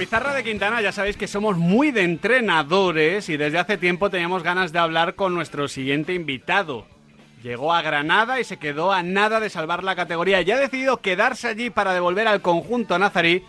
pizarra 0.00 0.32
de 0.32 0.42
Quintana 0.42 0.80
ya 0.80 0.92
sabéis 0.92 1.18
que 1.18 1.28
somos 1.28 1.58
muy 1.58 1.90
de 1.90 2.04
entrenadores 2.04 3.28
y 3.28 3.36
desde 3.36 3.58
hace 3.58 3.76
tiempo 3.76 4.08
teníamos 4.08 4.42
ganas 4.42 4.72
de 4.72 4.78
hablar 4.78 5.14
con 5.14 5.34
nuestro 5.34 5.68
siguiente 5.68 6.14
invitado. 6.14 6.86
Llegó 7.42 7.74
a 7.74 7.82
Granada 7.82 8.40
y 8.40 8.44
se 8.44 8.56
quedó 8.56 8.92
a 8.92 9.02
nada 9.02 9.40
de 9.40 9.50
salvar 9.50 9.84
la 9.84 9.94
categoría 9.94 10.40
y 10.40 10.50
ha 10.50 10.56
decidido 10.56 11.02
quedarse 11.02 11.48
allí 11.48 11.68
para 11.68 11.92
devolver 11.92 12.28
al 12.28 12.40
conjunto 12.40 12.98
nazarí 12.98 13.44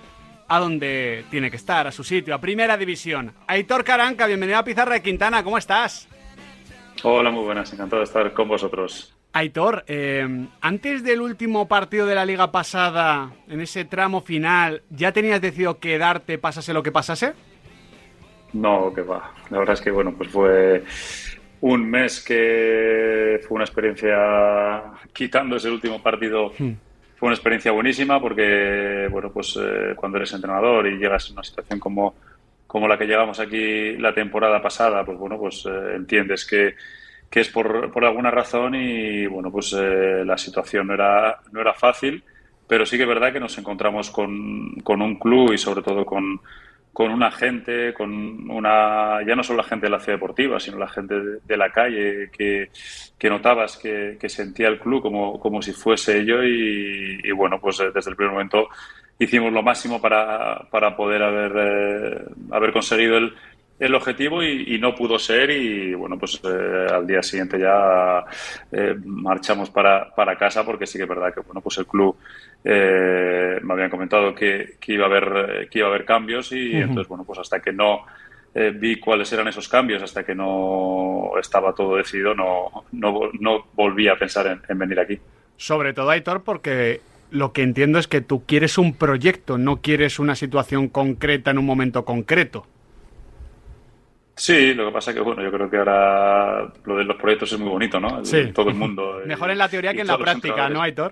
a 0.50 0.60
donde 0.60 1.24
tiene 1.32 1.50
que 1.50 1.56
estar, 1.56 1.88
a 1.88 1.92
su 1.94 2.04
sitio, 2.04 2.36
a 2.36 2.42
Primera 2.42 2.76
División. 2.76 3.34
Aitor 3.48 3.86
Caranca, 3.86 4.28
bienvenido 4.28 4.60
a 4.60 4.66
Pizarra 4.66 4.96
de 4.96 5.02
Quintana, 5.02 5.46
¿cómo 5.46 5.58
estás? 5.58 6.10
Hola, 7.04 7.32
muy 7.32 7.46
buenas, 7.46 7.72
encantado 7.72 8.02
de 8.02 8.08
estar 8.08 8.34
con 8.34 8.50
vosotros. 8.50 9.16
Aitor, 9.34 9.86
eh, 9.88 10.48
antes 10.60 11.04
del 11.04 11.22
último 11.22 11.68
partido 11.68 12.06
de 12.06 12.16
la 12.16 12.26
liga 12.26 12.52
pasada, 12.52 13.32
en 13.48 13.62
ese 13.62 13.86
tramo 13.86 14.22
final, 14.22 14.82
¿ya 14.90 15.14
tenías 15.14 15.40
decidido 15.42 15.80
quedarte, 15.80 16.38
pasase 16.38 16.74
lo 16.74 16.84
que 16.84 16.92
pasase? 16.92 17.34
No, 18.54 18.94
que 18.94 19.02
va. 19.02 19.34
La 19.50 19.60
verdad 19.60 19.76
es 19.76 19.82
que, 19.82 19.92
bueno, 19.92 20.14
pues 20.18 20.30
fue 20.30 20.84
un 21.62 21.90
mes 21.90 22.22
que 22.22 23.40
fue 23.48 23.56
una 23.56 23.64
experiencia, 23.64 24.84
quitando 25.14 25.56
ese 25.56 25.70
último 25.70 26.02
partido, 26.04 26.52
hmm. 26.58 26.72
fue 27.16 27.28
una 27.28 27.36
experiencia 27.36 27.72
buenísima 27.72 28.20
porque, 28.20 29.08
bueno, 29.10 29.32
pues 29.32 29.58
eh, 29.62 29.94
cuando 29.96 30.18
eres 30.18 30.34
entrenador 30.34 30.88
y 30.88 30.98
llegas 30.98 31.30
a 31.30 31.34
una 31.34 31.44
situación 31.44 31.80
como, 31.80 32.16
como 32.68 32.88
la 32.88 32.98
que 32.98 33.06
llegamos 33.06 33.40
aquí 33.40 33.96
la 33.98 34.14
temporada 34.14 34.62
pasada, 34.62 35.06
pues 35.06 35.18
bueno, 35.18 35.38
pues 35.38 35.66
eh, 35.66 35.96
entiendes 35.96 36.46
que 36.46 36.76
que 37.32 37.40
es 37.40 37.50
por, 37.50 37.90
por 37.92 38.04
alguna 38.04 38.30
razón 38.30 38.76
y 38.76 39.26
bueno, 39.26 39.50
pues 39.50 39.74
eh, 39.80 40.24
la 40.26 40.38
situación 40.38 40.88
no 40.88 40.94
era, 40.94 41.40
no 41.54 41.62
era 41.62 41.74
fácil, 41.74 42.22
pero 42.68 42.86
sí 42.86 42.98
que 42.98 43.04
es 43.04 43.10
verdad 43.10 43.32
que 43.32 43.40
nos 43.40 43.58
encontramos 43.58 44.12
con, 44.12 44.76
con 44.84 45.02
un 45.02 45.18
club 45.18 45.54
y 45.54 45.58
sobre 45.58 45.82
todo 45.82 46.06
con, 46.06 46.42
con 46.92 47.10
una 47.10 47.32
gente, 47.32 47.94
con 47.94 48.12
una, 48.52 49.26
ya 49.26 49.34
no 49.34 49.44
solo 49.44 49.62
la 49.62 49.64
gente 49.64 49.86
de 49.86 49.92
la 49.92 50.00
ciudad 50.00 50.18
deportiva, 50.18 50.60
sino 50.60 50.78
la 50.78 50.90
gente 50.90 51.16
de, 51.42 51.58
la 51.58 51.72
calle, 51.72 52.30
que, 52.32 52.70
que 53.18 53.30
notabas 53.30 53.78
que, 53.78 54.18
que, 54.20 54.28
sentía 54.28 54.68
el 54.68 54.80
club 54.80 55.02
como, 55.02 55.40
como 55.40 55.62
si 55.62 55.72
fuese 55.72 56.20
ello 56.20 56.44
y, 56.44 57.22
y, 57.24 57.32
bueno, 57.32 57.62
pues 57.62 57.80
eh, 57.80 57.92
desde 57.94 58.12
el 58.12 58.18
primer 58.18 58.34
momento 58.34 58.68
hicimos 59.20 59.54
lo 59.54 59.64
máximo 59.64 60.02
para, 60.02 60.68
para 60.70 60.98
poder 60.98 61.24
haber, 61.24 61.54
eh, 61.56 62.26
haber 62.52 62.74
conseguido 62.74 63.18
el, 63.18 63.34
el 63.82 63.96
objetivo 63.96 64.44
y, 64.44 64.78
no 64.78 64.94
pudo 64.94 65.18
ser 65.18 65.50
y 65.50 65.96
bueno 65.96 66.18
pues 66.18 66.40
eh, 66.44 66.88
al 66.94 67.08
día 67.08 67.24
siguiente 67.24 67.60
ya 67.60 68.24
eh, 68.72 68.96
marchamos 69.04 69.72
para, 69.72 70.14
para, 70.14 70.38
casa 70.38 70.64
porque 70.64 70.86
sí 70.86 71.00
que 71.00 71.04
es 71.04 71.10
verdad 71.10 71.34
que 71.34 71.40
bueno 71.42 71.62
pues 71.62 71.80
el 71.80 71.88
club 71.88 72.16
eh, 72.64 73.60
me 73.64 73.74
habían 73.74 73.90
comentado 73.90 74.36
que, 74.36 74.78
iba 74.86 75.06
a 75.06 75.08
haber 75.08 75.68
que 75.68 75.80
iba 75.80 75.88
a 75.88 75.90
haber 75.90 76.06
cambios 76.06 76.52
y 76.52 76.74
entonces 76.74 77.08
bueno 77.08 77.24
pues 77.24 77.40
hasta 77.40 77.60
que 77.60 77.74
no 77.74 78.06
vi 78.54 79.00
cuáles 79.00 79.34
eran 79.34 79.48
esos 79.48 79.68
cambios 79.68 80.04
hasta 80.04 80.24
que 80.24 80.36
no 80.36 81.32
estaba 81.40 81.74
todo 81.74 81.96
decidido 81.96 82.36
no, 82.36 82.86
no, 82.92 83.32
no 83.40 83.66
volví 83.74 84.08
a 84.08 84.16
pensar 84.16 84.46
en, 84.46 84.62
en 84.70 84.78
venir 84.78 85.00
aquí 85.00 85.20
sobre 85.58 85.94
todo 85.94 86.12
Aitor 86.12 86.44
porque 86.44 87.02
lo 87.32 87.52
que 87.52 87.64
entiendo 87.64 87.98
es 87.98 88.08
que 88.08 88.20
tú 88.20 88.44
quieres 88.46 88.78
un 88.78 88.94
proyecto, 88.94 89.58
no 89.58 89.78
quieres 89.78 90.20
una 90.20 90.36
situación 90.36 90.90
concreta 90.90 91.50
en 91.50 91.60
un 91.60 91.66
momento 91.66 92.04
concreto. 92.04 92.68
Sí, 94.42 94.74
lo 94.74 94.88
que 94.88 94.92
pasa 94.92 95.12
es 95.12 95.18
que, 95.18 95.22
bueno, 95.22 95.44
yo 95.44 95.52
creo 95.52 95.70
que 95.70 95.78
ahora 95.78 96.74
lo 96.86 96.98
de 96.98 97.04
los 97.04 97.16
proyectos 97.16 97.54
es 97.54 97.60
muy 97.60 97.70
bonito, 97.70 98.00
¿no? 98.00 98.26
Sí. 98.26 98.52
Todo 98.52 98.70
el 98.70 98.76
mundo. 98.76 99.22
Mejor 99.28 99.52
en 99.52 99.60
la 99.60 99.70
teoría 99.70 99.94
que 99.94 100.02
en 100.02 100.08
la 100.08 100.18
práctica, 100.18 100.68
¿no, 100.68 100.82
Aitor? 100.82 101.12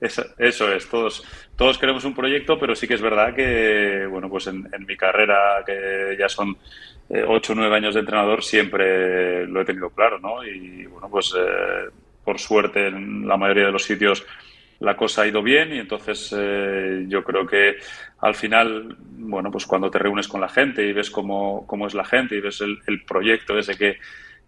Eso, 0.00 0.24
eso, 0.38 0.72
es, 0.72 0.88
todos, 0.88 1.22
todos 1.56 1.76
queremos 1.76 2.06
un 2.06 2.14
proyecto, 2.14 2.58
pero 2.58 2.74
sí 2.74 2.88
que 2.88 2.94
es 2.94 3.02
verdad 3.02 3.34
que, 3.34 4.06
bueno, 4.10 4.30
pues 4.30 4.46
en, 4.46 4.66
mi 4.86 4.96
carrera, 4.96 5.62
que 5.66 6.16
ya 6.18 6.26
son 6.30 6.56
eh, 7.10 7.22
ocho 7.28 7.52
o 7.52 7.56
nueve 7.56 7.76
años 7.76 7.92
de 7.92 8.00
entrenador, 8.00 8.42
siempre 8.42 9.46
lo 9.46 9.60
he 9.60 9.64
tenido 9.66 9.90
claro, 9.90 10.18
¿no? 10.18 10.42
Y, 10.42 10.86
bueno, 10.86 11.10
pues 11.10 11.34
eh, 11.36 11.90
por 12.24 12.38
suerte 12.38 12.86
en 12.86 13.28
la 13.28 13.36
mayoría 13.36 13.66
de 13.66 13.72
los 13.72 13.84
sitios 13.84 14.24
la 14.80 14.96
cosa 14.96 15.22
ha 15.22 15.26
ido 15.26 15.42
bien 15.42 15.72
y 15.74 15.78
entonces 15.78 16.34
eh, 16.36 17.04
yo 17.06 17.22
creo 17.22 17.46
que 17.46 17.76
al 18.20 18.34
final, 18.34 18.96
bueno, 18.98 19.50
pues 19.50 19.66
cuando 19.66 19.90
te 19.90 19.98
reúnes 19.98 20.26
con 20.26 20.40
la 20.40 20.48
gente 20.48 20.86
y 20.86 20.92
ves 20.92 21.10
cómo, 21.10 21.66
cómo 21.66 21.86
es 21.86 21.94
la 21.94 22.04
gente 22.04 22.34
y 22.34 22.40
ves 22.40 22.62
el, 22.62 23.02
proyecto 23.04 23.58
ese 23.58 23.76
que, 23.76 23.98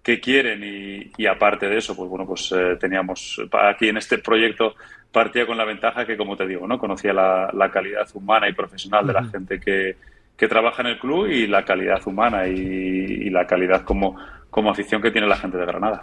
que 0.03 0.21
quieren 0.21 0.65
y, 0.65 1.11
y, 1.17 1.27
aparte 1.27 1.69
de 1.69 1.79
eso, 1.79 1.95
pues 1.95 2.09
bueno, 2.09 2.27
pues 2.27 2.51
eh, 2.53 2.77
teníamos 2.81 3.41
aquí 3.53 3.89
en 3.89 3.99
este 3.99 4.19
proyecto 4.19 4.75
partía 5.13 5.47
con 5.47 5.59
la 5.59 5.67
ventaja 5.67 6.07
que, 6.07 6.17
como 6.17 6.37
te 6.37 6.47
digo, 6.47 6.67
¿no? 6.67 6.79
Conocía 6.79 7.13
la, 7.13 7.51
la 7.53 7.71
calidad 7.71 8.09
humana 8.15 8.49
y 8.49 8.55
profesional 8.55 9.07
de 9.07 9.13
la 9.13 9.25
gente 9.25 9.61
que, 9.61 9.97
que, 10.37 10.49
trabaja 10.49 10.81
en 10.81 10.89
el 10.89 10.99
club 10.99 11.27
y 11.27 11.47
la 11.47 11.65
calidad 11.65 12.01
humana 12.07 12.49
y, 12.49 12.57
y 12.59 13.31
la 13.31 13.47
calidad 13.47 13.83
como, 13.85 14.17
como 14.49 14.71
afición 14.71 15.03
que 15.03 15.11
tiene 15.11 15.27
la 15.27 15.37
gente 15.37 15.59
de 15.59 15.67
Granada. 15.67 16.03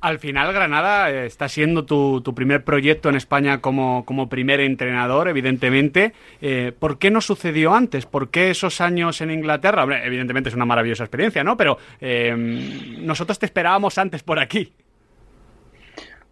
Al 0.00 0.18
final, 0.18 0.52
Granada 0.52 1.10
eh, 1.10 1.26
está 1.26 1.48
siendo 1.48 1.84
tu, 1.84 2.22
primer 2.34 2.64
proyecto 2.64 3.08
en 3.08 3.16
España 3.16 3.60
como, 3.60 4.28
primer 4.28 4.60
entrenador, 4.60 5.28
evidentemente. 5.28 6.12
Eh, 6.42 6.72
¿Por 6.78 6.98
qué 6.98 7.10
no 7.10 7.20
sucedió 7.20 7.74
antes? 7.74 8.04
¿Por 8.04 8.30
qué 8.30 8.50
esos 8.50 8.80
años 8.80 9.20
en 9.20 9.30
Inglaterra? 9.30 9.86
evidentemente 10.04 10.50
es 10.50 10.54
una 10.54 10.66
maravillosa 10.66 11.04
experiencia, 11.04 11.42
¿no? 11.42 11.56
Pero 11.56 11.78
em, 12.00 13.04
nosotros 13.06 13.38
te 13.38 13.46
esperábamos 13.46 13.96
antes 13.98 14.22
por 14.22 14.38
aquí. 14.38 14.72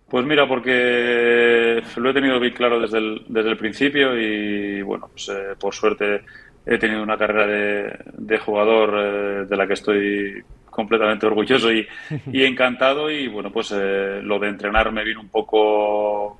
Pues 0.09 0.27
mira, 0.27 0.47
porque 0.47 1.83
lo 1.97 2.11
he 2.11 2.15
tenido 2.15 2.39
bien 2.39 2.53
claro 2.53 2.79
desde 2.81 2.99
el, 2.99 3.23
desde 3.29 3.51
el 3.51 3.57
principio 3.57 4.19
y, 4.19 4.83
bueno, 4.83 5.09
pues 5.11 5.29
eh, 5.31 5.55
por 5.59 5.75
suerte 5.75 6.21
he 6.67 6.79
tenido 6.79 7.03
una 7.03 7.17
carrera 7.17 7.47
de, 7.47 7.99
de 8.13 8.39
jugador 8.39 9.47
de 9.47 9.57
la 9.57 9.67
que 9.67 9.73
estoy 9.73 10.45
completamente 10.75 11.27
orgulloso 11.27 11.73
y, 11.73 11.87
encantado. 12.33 13.11
Y 13.11 13.29
bueno, 13.29 13.51
pues 13.51 13.73
eh, 13.75 14.21
lo 14.23 14.39
de 14.39 14.49
entrenar 14.49 14.93
me 14.93 15.05
vino 15.05 15.21
un 15.21 15.29
poco 15.29 16.39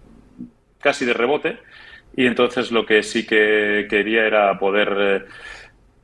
casi 0.81 1.05
de 1.05 1.15
rebote. 1.15 1.59
Y 2.17 2.27
entonces 2.27 2.71
lo 2.71 2.85
que 2.85 3.03
sí 3.03 3.27
que 3.27 3.87
quería 3.89 4.27
era 4.27 4.59
poder... 4.59 4.97
Eh, 4.99 5.25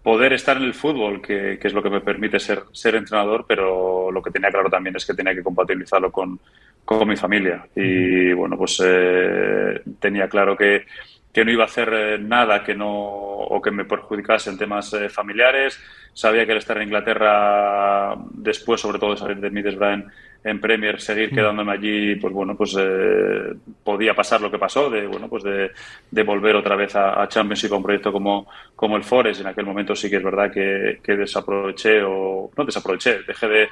poder 0.02 0.32
estar 0.32 0.56
en 0.56 0.62
el 0.62 0.72
fútbol, 0.72 1.20
que, 1.20 1.58
es 1.62 1.74
lo 1.74 1.82
que 1.82 1.90
me 1.90 2.00
permite 2.00 2.40
ser, 2.40 2.62
ser 2.72 2.94
entrenador, 2.94 3.44
pero 3.46 4.10
lo 4.10 4.22
que 4.22 4.30
tenía 4.30 4.48
claro 4.48 4.70
también 4.70 4.96
es 4.96 5.04
que 5.04 5.12
tenía 5.12 5.34
que 5.34 5.42
compatibilizarlo 5.42 6.10
con, 6.10 6.40
con 6.86 7.06
mi 7.06 7.16
familia. 7.16 7.66
Y 7.76 8.32
bueno, 8.32 8.56
pues 8.56 8.80
eh, 8.82 9.82
tenía 9.98 10.26
claro 10.26 10.56
que, 10.56 10.86
que 11.32 11.44
no 11.44 11.50
iba 11.50 11.62
a 11.62 11.66
hacer 11.66 11.92
eh, 11.92 12.18
nada 12.18 12.64
que 12.64 12.74
no 12.74 12.90
o 12.90 13.60
que 13.62 13.70
me 13.70 13.84
perjudicase 13.84 14.50
en 14.50 14.58
temas 14.58 14.92
eh, 14.94 15.08
familiares. 15.08 15.80
Sabía 16.12 16.44
que 16.44 16.52
el 16.52 16.58
estar 16.58 16.76
en 16.76 16.84
Inglaterra 16.84 18.16
después, 18.32 18.80
sobre 18.80 18.98
todo 18.98 19.12
de 19.12 19.16
salir 19.16 19.38
de 19.38 19.50
Middlesbrough 19.50 20.10
en, 20.42 20.60
Premier, 20.60 21.00
seguir 21.00 21.32
mm. 21.32 21.34
quedándome 21.34 21.72
allí, 21.72 22.16
pues 22.16 22.32
bueno, 22.32 22.56
pues 22.56 22.74
eh, 22.78 23.54
podía 23.84 24.14
pasar 24.14 24.40
lo 24.40 24.50
que 24.50 24.58
pasó, 24.58 24.90
de 24.90 25.06
bueno, 25.06 25.28
pues 25.28 25.44
de, 25.44 25.70
de 26.10 26.22
volver 26.22 26.56
otra 26.56 26.74
vez 26.74 26.96
a, 26.96 27.22
a 27.22 27.28
Champions 27.28 27.64
y 27.64 27.68
con 27.68 27.78
un 27.78 27.84
proyecto 27.84 28.12
como, 28.12 28.48
como 28.74 28.96
el 28.96 29.04
Forest. 29.04 29.42
En 29.42 29.46
aquel 29.46 29.66
momento 29.66 29.94
sí 29.94 30.10
que 30.10 30.16
es 30.16 30.24
verdad 30.24 30.50
que, 30.50 31.00
que 31.02 31.16
desaproveché 31.16 32.02
o 32.02 32.50
no 32.56 32.64
desaproveché, 32.64 33.22
dejé 33.22 33.48
de 33.48 33.68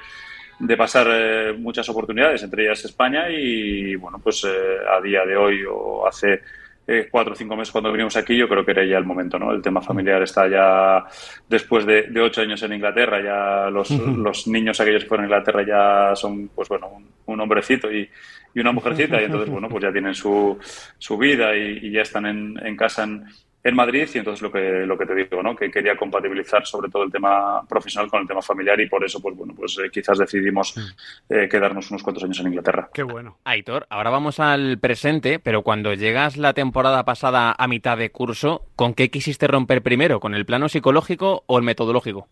de 0.61 0.77
pasar 0.77 1.55
muchas 1.57 1.89
oportunidades, 1.89 2.43
entre 2.43 2.65
ellas 2.65 2.85
España, 2.85 3.31
y 3.31 3.95
bueno, 3.95 4.19
pues 4.19 4.45
a 4.45 5.01
día 5.01 5.25
de 5.25 5.37
hoy 5.37 5.63
o 5.65 6.05
hace 6.05 6.43
eh, 6.91 7.07
cuatro 7.11 7.35
o 7.35 7.37
cinco 7.37 7.55
meses 7.55 7.71
cuando 7.71 7.93
vinimos 7.93 8.17
aquí, 8.17 8.35
yo 8.35 8.49
creo 8.49 8.65
que 8.65 8.71
era 8.71 8.83
ya 8.83 8.97
el 8.97 9.05
momento, 9.05 9.39
¿no? 9.39 9.53
El 9.53 9.61
tema 9.61 9.83
familiar 9.83 10.23
está 10.23 10.49
ya, 10.49 11.05
después 11.47 11.85
de, 11.85 12.09
ocho 12.19 12.41
años 12.41 12.63
en 12.63 12.73
Inglaterra, 12.73 13.23
ya 13.23 13.71
los, 13.71 13.91
los, 13.91 14.49
niños 14.49 14.81
aquellos 14.81 15.03
que 15.03 15.09
fueron 15.09 15.25
a 15.25 15.29
Inglaterra 15.29 15.67
ya 15.67 16.17
son, 16.17 16.49
pues 16.49 16.67
bueno, 16.71 16.91
un, 17.27 17.41
hombrecito 17.41 17.93
y, 17.93 18.09
y, 18.55 18.61
una 18.61 18.73
mujercita, 18.73 19.21
y 19.21 19.27
entonces, 19.27 19.51
bueno, 19.51 19.69
pues 19.69 19.83
ya 19.85 19.93
tienen 19.93 20.15
su, 20.15 20.59
su 20.97 21.19
vida 21.19 21.55
y, 21.55 21.79
y 21.83 21.91
ya 21.91 22.01
están 22.01 22.25
en, 22.25 22.59
en 22.65 22.75
casa 22.75 23.05
en, 23.05 23.27
en 23.63 23.75
Madrid 23.75 24.09
y 24.15 24.19
entonces 24.19 24.43
lo 24.43 24.53
que, 24.53 24.87
lo 24.87 24.97
que 24.97 25.07
te 25.07 25.15
digo, 25.15 25.43
¿no? 25.43 25.55
que 25.57 25.71
quería 25.71 25.97
compatibilizar 25.97 26.65
sobre 26.65 26.91
todo 26.91 27.03
el 27.03 27.11
tema 27.11 27.63
profesional 27.69 28.11
con 28.11 28.23
el 28.23 28.29
tema 28.29 28.41
familiar 28.41 28.81
y 28.81 28.89
por 28.89 29.05
eso, 29.05 29.21
pues 29.21 29.37
bueno, 29.37 29.55
pues 29.55 29.79
eh, 29.79 29.91
quizás 29.91 30.19
decidimos 30.19 30.77
mm. 30.77 31.35
eh, 31.35 31.49
quedarnos 31.49 31.91
unos 31.91 32.03
cuantos 32.03 32.25
años 32.25 32.39
en 32.41 32.49
Inglaterra. 32.49 32.89
Qué 32.93 33.03
bueno. 33.03 33.39
Aitor, 33.45 33.87
ahora 33.91 34.11
vamos 34.11 34.39
al 34.41 34.79
presente, 34.79 35.39
pero 35.39 35.63
cuando 35.63 35.93
llegas 35.95 36.37
la 36.37 36.55
temporada 36.55 37.05
pasada 37.05 37.55
a 37.57 37.69
mitad 37.69 37.99
de 37.99 38.11
curso, 38.11 38.65
¿con 38.77 38.95
qué 38.95 39.11
quisiste 39.11 39.47
romper 39.47 39.83
primero? 39.83 40.21
¿Con 40.21 40.35
el 40.35 40.47
plano 40.47 40.69
psicológico 40.69 41.43
o 41.47 41.59
el 41.59 41.65
metodológico? 41.65 42.29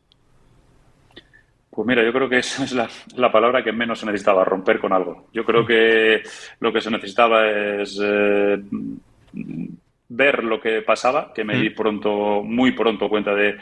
Pues 1.70 1.86
mira, 1.86 2.02
yo 2.02 2.12
creo 2.12 2.28
que 2.28 2.38
esa 2.38 2.64
es 2.64 2.72
la, 2.72 2.88
la, 3.16 3.30
palabra 3.30 3.62
que 3.62 3.70
menos 3.70 3.98
se 3.98 4.06
necesitaba, 4.06 4.44
romper 4.44 4.78
con 4.78 4.94
algo. 4.94 5.28
Yo 5.34 5.44
creo 5.44 5.66
que 5.66 6.22
lo 6.60 6.72
que 6.72 6.80
se 6.80 6.90
necesitaba 6.90 7.46
es 7.46 8.00
eh, 8.02 8.62
ver 10.08 10.44
lo 10.44 10.60
que 10.60 10.82
pasaba, 10.82 11.32
que 11.34 11.44
me 11.44 11.56
di 11.56 11.70
pronto, 11.70 12.42
muy 12.42 12.72
pronto 12.72 13.08
cuenta 13.08 13.34
de, 13.34 13.56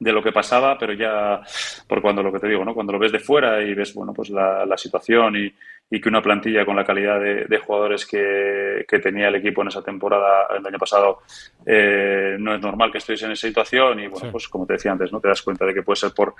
de 0.00 0.12
lo 0.12 0.22
que 0.22 0.32
pasaba, 0.32 0.76
pero 0.76 0.94
ya 0.94 1.40
por 1.86 2.02
cuando 2.02 2.22
lo 2.22 2.32
que 2.32 2.40
te 2.40 2.48
digo, 2.48 2.64
¿no? 2.64 2.74
Cuando 2.74 2.92
lo 2.92 2.98
ves 2.98 3.12
de 3.12 3.20
fuera 3.20 3.62
y 3.62 3.74
ves, 3.74 3.94
bueno, 3.94 4.12
pues 4.12 4.30
la, 4.30 4.66
la 4.66 4.76
situación 4.76 5.36
y, 5.36 5.52
y 5.92 6.00
que 6.00 6.08
una 6.08 6.22
plantilla 6.22 6.64
con 6.64 6.76
la 6.76 6.84
calidad 6.84 7.18
de, 7.20 7.58
jugadores 7.58 8.06
que, 8.06 8.86
tenía 9.02 9.28
el 9.28 9.34
equipo 9.34 9.62
en 9.62 9.68
esa 9.68 9.82
temporada 9.82 10.46
el 10.56 10.64
año 10.64 10.78
pasado 10.78 11.20
eh, 11.66 12.36
no 12.38 12.54
es 12.54 12.60
normal 12.60 12.92
que 12.92 12.98
estéis 12.98 13.22
en 13.22 13.32
esa 13.32 13.48
situación 13.48 13.98
y 13.98 14.06
bueno 14.06 14.30
pues 14.30 14.46
como 14.46 14.66
te 14.66 14.74
decía 14.74 14.92
antes 14.92 15.10
no 15.10 15.20
te 15.20 15.28
das 15.28 15.42
cuenta 15.42 15.64
de 15.64 15.74
que 15.74 15.82
puede 15.82 15.96
ser 15.96 16.12
por 16.12 16.34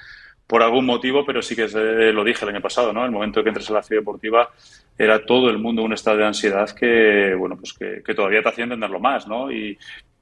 por 0.47 0.63
algún 0.63 0.85
motivo 0.85 1.25
pero 1.25 1.41
sí 1.43 1.57
que 1.57 1.67
lo 2.13 2.23
dije 2.23 2.45
el 2.45 2.51
año 2.51 2.61
pasado 2.61 2.93
no 2.93 3.05
el 3.05 3.11
momento 3.11 3.43
que 3.43 3.49
entres 3.49 3.71
a 3.71 3.75
la 3.75 3.83
ciudad 3.83 4.03
deportiva 4.03 4.51
era 4.99 5.25
todo 5.25 5.49
el 5.49 5.59
mundo 5.59 5.83
un 5.83 5.95
estado 5.95 6.19
de 6.19 6.27
ansiedad 6.27 6.69
que 6.71 7.35
bueno 7.35 7.57
pues 7.57 7.73
que, 7.73 8.03
que 8.05 8.15
todavía 8.15 8.43
te 8.43 8.51
hacía 8.51 8.65
entenderlo 8.65 9.01
más 9.01 9.27
no 9.27 9.51
y, 9.51 9.77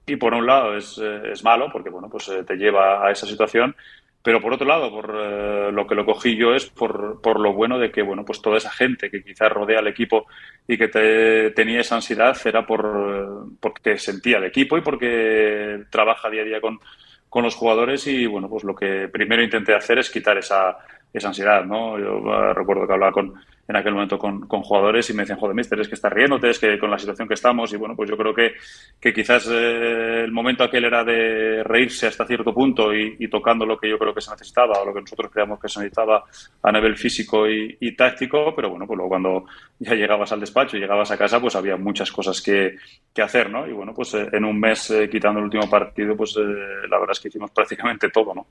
y 0.09 0.17
por 0.17 0.35
un 0.35 0.47
lado 0.47 0.77
es, 0.77 0.99
eh, 0.99 1.33
es 1.33 1.45
malo 1.45 1.69
porque 1.73 1.91
bueno 1.91 2.09
pues 2.11 2.29
eh, 2.29 2.43
te 2.45 2.57
lleva 2.57 3.07
a 3.07 3.11
esa 3.11 3.27
situación 3.27 3.75
pero 4.23 4.41
por 4.41 4.53
otro 4.53 4.67
lado, 4.67 4.91
por 4.91 5.17
eh, 5.17 5.71
lo 5.73 5.87
que 5.87 5.95
lo 5.95 6.05
cogí 6.05 6.37
yo 6.37 6.53
es 6.55 6.67
por, 6.67 7.21
por, 7.23 7.39
lo 7.41 7.53
bueno 7.55 7.79
de 7.79 7.91
que, 7.91 8.03
bueno, 8.03 8.25
pues 8.25 8.43
toda 8.43 8.59
esa 8.59 8.71
gente 8.71 9.11
que 9.11 9.23
quizás 9.23 9.51
rodea 9.51 9.79
al 9.79 9.87
equipo 9.87 10.27
y 10.67 10.77
que 10.77 10.89
te, 10.89 11.51
tenía 11.53 11.81
esa 11.81 11.95
ansiedad 11.95 12.37
era 12.45 12.67
por, 12.67 13.47
porque 13.61 13.97
sentía 13.97 14.39
el 14.39 14.45
equipo 14.45 14.77
y 14.77 14.83
porque 14.83 15.85
trabaja 15.89 16.29
día 16.29 16.43
a 16.43 16.45
día 16.45 16.61
con, 16.61 16.81
con 17.29 17.45
los 17.45 17.55
jugadores 17.55 18.07
y, 18.09 18.27
bueno, 18.27 18.49
pues 18.49 18.65
lo 18.65 18.75
que 18.75 19.09
primero 19.09 19.43
intenté 19.43 19.75
hacer 19.75 19.99
es 19.99 20.11
quitar 20.11 20.37
esa, 20.37 20.77
esa 21.13 21.29
ansiedad, 21.29 21.65
¿no? 21.65 21.99
Yo 21.99 22.19
eh, 22.19 22.55
recuerdo 22.55 22.87
que 22.87 22.93
hablaba 22.93 23.13
con, 23.13 23.35
en 23.69 23.77
aquel 23.77 23.93
momento 23.93 24.19
con, 24.19 24.47
con, 24.47 24.63
jugadores 24.63 25.09
y 25.11 25.15
me 25.15 25.23
decían, 25.23 25.39
joder, 25.39 25.55
mister, 25.55 25.79
es 25.81 25.89
que 25.89 25.95
estás 25.95 26.13
riéndote, 26.13 26.51
es 26.51 26.59
que 26.59 26.79
con 26.79 26.91
la 26.91 26.99
situación 26.99 27.29
que 27.29 27.35
estamos 27.35 27.73
y 27.73 27.77
bueno, 27.77 27.95
pues 27.95 28.09
yo 28.09 28.17
creo 28.17 28.35
que, 28.35 28.53
que 29.01 29.13
quizás 29.13 29.47
eh, 29.51 30.23
el 30.25 30.33
momento 30.33 30.65
aquel 30.65 30.85
era 30.85 31.05
de 31.05 31.63
reírse 31.65 32.07
hasta 32.07 32.27
cierto 32.27 32.55
punto 32.55 32.95
y, 32.95 33.29
tocando 33.29 33.67
lo 33.67 33.79
que 33.79 33.91
yo 33.91 33.99
creo 33.99 34.15
que 34.15 34.23
se 34.23 34.31
necesitaba 34.31 34.81
o 34.81 34.87
lo 34.87 34.95
que 34.95 35.03
nosotros 35.03 35.31
creíamos 35.31 35.61
que 35.61 35.69
se 35.69 35.81
necesitaba 35.81 36.25
a 36.63 36.73
nivel 36.73 36.97
físico 36.97 37.47
y, 37.47 37.77
táctico, 37.97 38.55
pero 38.55 38.71
bueno, 38.71 38.87
pues 38.87 38.97
luego 38.97 39.09
cuando 39.09 39.45
ya 39.79 39.95
llegabas 39.95 40.31
al 40.33 40.41
despacho 40.41 40.77
y 40.77 40.81
llegabas 40.81 41.11
a 41.11 41.19
casa, 41.19 41.41
pues 41.41 41.57
había 41.57 41.77
muchas 41.77 42.13
cosas 42.13 42.41
que, 42.41 42.77
que 43.13 43.23
hacer, 43.23 43.51
¿no? 43.51 43.67
Y 43.67 43.73
bueno, 43.73 43.93
pues 43.93 44.15
eh, 44.15 44.29
en 44.33 44.45
un 44.45 44.59
mes, 44.59 44.93
quitando 45.11 45.41
el 45.41 45.47
último 45.47 45.69
partido, 45.69 46.17
pues 46.17 46.37
la 46.37 46.99
verdad 46.99 47.13
es 47.13 47.21
que 47.21 47.29
hicimos 47.29 47.51
prácticamente 47.51 48.09
todo, 48.11 48.35
¿no? 48.35 48.47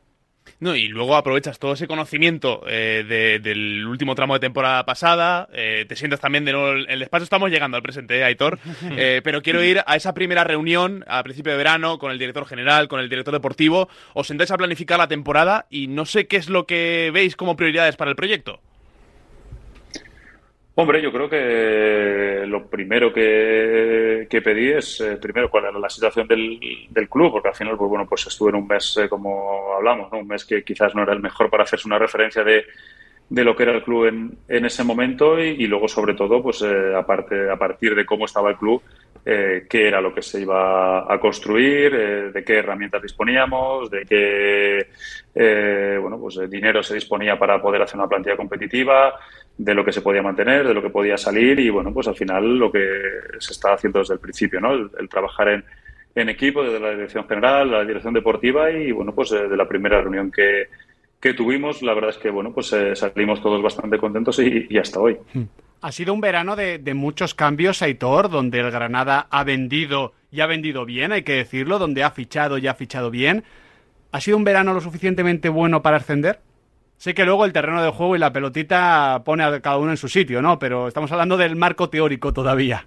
No, 0.59 0.75
y 0.75 0.88
luego 0.88 1.15
aprovechas 1.15 1.59
todo 1.59 1.74
ese 1.74 1.88
conocimiento 1.88 2.63
eh, 2.68 3.39
del 3.42 3.86
último 3.86 4.15
tramo 4.15 4.33
de 4.33 4.39
temporada 4.39 4.83
pasada, 4.86 5.48
eh, 5.54 5.86
te 5.88 5.95
sientas 5.95 6.19
también 6.19 6.45
de 6.45 6.54
nuevo 6.54 6.71
en 6.71 6.89
el 6.89 7.00
despacho, 7.00 7.25
estamos 7.25 7.51
llegando 7.51 7.77
al 7.77 7.83
presente, 7.83 8.18
¿eh, 8.18 8.24
Aitor, 8.24 8.57
pero 9.24 9.44
quiero 9.44 9.63
ir 9.63 9.83
a 9.86 9.95
esa 9.95 10.15
primera 10.15 10.44
reunión 10.44 11.06
a 11.07 11.21
principio 11.21 11.51
de 11.51 11.59
verano 11.59 12.00
con 12.00 12.12
el 12.12 12.18
director 12.18 12.48
general, 12.48 12.88
con 12.88 13.00
el 13.00 13.09
director 13.09 13.33
deportivo, 13.33 13.88
os 14.13 14.25
sentáis 14.25 14.50
a 14.50 14.57
planificar 14.57 14.98
la 14.98 15.07
temporada 15.07 15.68
y 15.69 15.88
no 15.88 16.06
sé 16.06 16.25
qué 16.25 16.38
es 16.38 16.50
lo 16.50 16.65
que 16.65 17.12
veis 17.13 17.36
como 17.36 17.56
prioridades 17.56 17.95
para 17.95 18.09
el 18.09 18.15
proyecto. 18.15 18.59
Hombre, 20.79 21.01
yo 21.01 21.12
creo 21.12 21.27
que 21.27 22.44
lo 22.45 22.68
primero 22.68 23.12
que, 23.12 24.27
pedí 24.29 24.69
es, 24.69 25.01
eh, 25.01 25.18
primero, 25.19 25.50
cuál 25.50 25.65
era 25.65 25.79
la 25.79 25.89
situación 25.89 26.27
del, 26.27 26.59
del, 26.91 27.09
club, 27.09 27.31
porque 27.31 27.47
al 27.47 27.56
final, 27.56 27.75
pues 27.75 27.89
bueno, 27.89 28.06
pues 28.07 28.27
estuve 28.27 28.51
en 28.51 28.57
un 28.57 28.68
mes, 28.68 28.95
eh, 29.01 29.09
como 29.09 29.74
hablamos, 29.75 30.12
¿no? 30.12 30.19
un 30.19 30.27
mes 30.27 30.45
que 30.45 30.63
quizás 30.63 30.94
no 30.94 31.01
era 31.01 31.13
el 31.13 31.19
mejor 31.19 31.50
para 31.50 31.63
hacerse 31.63 31.88
una 31.88 31.97
referencia 31.97 32.44
de, 32.44 32.63
de 33.27 33.44
lo 33.44 33.56
que 33.56 33.63
era 33.63 33.71
el 33.71 33.81
club 33.81 34.06
en, 34.06 34.38
en 34.47 34.65
ese 34.65 34.83
momento 34.83 35.39
y, 35.39 35.65
luego, 35.65 35.88
sobre 35.88 36.13
todo, 36.13 36.44
pues 36.44 36.62
eh, 36.62 36.94
aparte, 36.95 37.50
a 37.50 37.56
partir 37.56 37.95
de 37.95 38.06
cómo 38.06 38.25
estaba 38.25 38.51
el 38.51 38.57
club, 38.57 38.83
qué 39.25 39.68
era 39.71 40.00
lo 40.00 40.13
que 40.13 40.21
se 40.21 40.41
iba 40.41 41.12
a 41.12 41.19
construir, 41.19 42.31
de 42.31 42.44
qué 42.45 42.59
herramientas 42.59 43.01
disponíamos, 43.01 43.89
de 43.89 44.06
qué 44.06 44.88
bueno, 45.38 46.18
pues, 46.19 46.50
dinero 46.50 46.81
se 46.81 46.95
disponía 46.95 47.38
para 47.38 47.62
poder 47.62 47.81
hacer 47.81 47.98
una 47.98 48.07
plantilla 48.07 48.36
competitiva, 48.36 49.13
de 49.57 49.74
lo 49.74 49.84
que 49.84 49.92
se 49.92 50.01
podía 50.01 50.22
mantener, 50.22 50.68
de 50.68 50.74
lo 50.74 50.81
que 50.81 50.89
podía 50.89 51.18
salir 51.18 51.60
y 51.60 51.69
bueno, 51.69 51.92
pues 51.94 52.07
al 52.07 52.16
final 52.16 52.57
lo 52.57 52.72
que 52.72 52.88
se 53.39 53.54
está 53.54 53.74
haciendo 53.74 54.00
desde 54.00 54.13
el 54.13 54.19
principio, 54.19 54.62
¿no? 54.62 54.74
El, 54.74 55.10
trabajar 55.10 55.50
en, 55.50 55.66
en, 56.13 56.30
equipo, 56.30 56.63
desde 56.63 56.80
la 56.80 56.92
dirección 56.92 57.28
general, 57.28 57.72
la 57.72 57.84
dirección 57.84 58.13
deportiva 58.13 58.69
y 58.72 58.92
bueno, 58.92 59.13
pues 59.13 59.31
eh, 59.31 59.48
de 59.48 59.57
la 59.57 59.68
primera 59.68 60.00
reunión 60.00 60.31
que, 60.31 60.68
que 61.19 61.34
tuvimos, 61.34 61.81
la 61.81 61.95
verdad 61.95 62.12
es 62.12 62.18
que 62.18 62.30
bueno, 62.30 62.54
pues 62.54 62.72
eh, 62.74 62.95
salimos 62.95 63.42
todos 63.42 63.62
bastante 63.62 63.98
contentos 63.98 64.40
y, 64.40 64.78
hasta 64.78 65.00
hoy. 65.00 65.18
Hmm. 65.33 65.44
Ha 65.81 65.92
sido 65.92 66.13
un 66.13 66.22
verano 66.22 66.56
de, 66.56 66.80
de, 66.80 66.94
muchos 66.94 67.36
cambios, 67.36 67.81
Aitor, 67.81 68.30
donde 68.30 68.60
el 68.60 68.72
Granada 68.72 69.28
ha 69.30 69.44
vendido 69.44 70.13
y 70.31 70.42
ha 70.42 70.48
vendido 70.48 70.86
bien, 70.86 71.12
hay 71.12 71.24
que 71.24 71.33
decirlo, 71.33 71.78
donde 71.78 72.04
ha 72.04 72.12
fichado 72.12 72.57
y 72.57 72.68
ha 72.68 72.74
fichado 72.74 73.12
bien. 73.12 73.44
¿Ha 74.12 74.21
sido 74.21 74.38
un 74.38 74.44
verano 74.44 74.74
lo 74.74 74.81
suficientemente 74.81 75.50
bueno 75.50 75.81
para 75.81 75.98
ascender? 75.98 76.39
Sé 76.98 77.13
que 77.13 77.25
luego 77.25 77.45
el 77.45 77.54
terreno 77.54 77.83
de 77.83 77.92
juego 77.92 78.15
y 78.15 78.19
la 78.19 78.33
pelotita 78.33 79.21
pone 79.24 79.44
a 79.44 79.59
cada 79.59 79.77
uno 79.77 79.92
en 79.92 79.98
su 79.98 80.07
sitio, 80.07 80.42
¿no? 80.42 80.57
Pero 80.57 80.88
estamos 80.88 81.12
hablando 81.12 81.38
del 81.38 81.56
marco 81.56 81.89
teórico 81.89 82.33
todavía. 82.33 82.86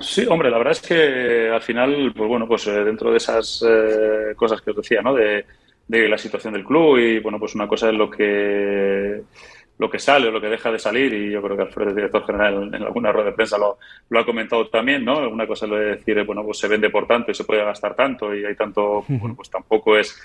Sí, 0.00 0.26
hombre, 0.28 0.50
la 0.50 0.58
verdad 0.58 0.72
es 0.72 0.80
que 0.80 1.50
al 1.50 1.62
final, 1.62 2.12
pues 2.16 2.28
bueno, 2.28 2.46
pues 2.46 2.66
eh, 2.68 2.84
dentro 2.84 3.10
de 3.10 3.16
esas 3.16 3.64
eh, 3.68 4.34
cosas 4.36 4.60
que 4.60 4.70
os 4.70 4.76
decía, 4.76 5.02
¿no? 5.02 5.14
De, 5.14 5.44
la 5.88 6.18
situación 6.18 6.52
del 6.52 6.64
club 6.64 6.98
y 6.98 7.20
bueno, 7.20 7.38
pues 7.38 7.54
una 7.54 7.68
cosa 7.68 7.88
es 7.90 7.94
lo 7.94 8.10
que 8.10 9.22
lo 9.78 9.90
que 9.90 9.98
sale 9.98 10.28
o 10.28 10.30
lo 10.30 10.40
que 10.40 10.48
deja 10.48 10.70
de 10.70 10.78
salir 10.78 11.12
y 11.12 11.30
yo 11.30 11.42
creo 11.42 11.56
que 11.56 11.62
Alfredo, 11.64 11.90
el 11.90 11.96
director 11.96 12.24
general, 12.24 12.70
en 12.74 12.82
alguna 12.82 13.12
rueda 13.12 13.30
de 13.30 13.36
prensa 13.36 13.58
lo, 13.58 13.78
lo 14.08 14.20
ha 14.20 14.24
comentado 14.24 14.66
también, 14.68 15.04
¿no? 15.04 15.28
Una 15.28 15.46
cosa 15.46 15.66
es 15.66 15.98
decir, 15.98 16.24
bueno, 16.24 16.42
pues 16.44 16.58
se 16.58 16.68
vende 16.68 16.88
por 16.88 17.06
tanto 17.06 17.30
y 17.30 17.34
se 17.34 17.44
puede 17.44 17.64
gastar 17.64 17.94
tanto 17.94 18.34
y 18.34 18.44
hay 18.44 18.54
tanto, 18.54 19.04
bueno, 19.08 19.34
pues 19.36 19.50
tampoco 19.50 19.98
es 19.98 20.18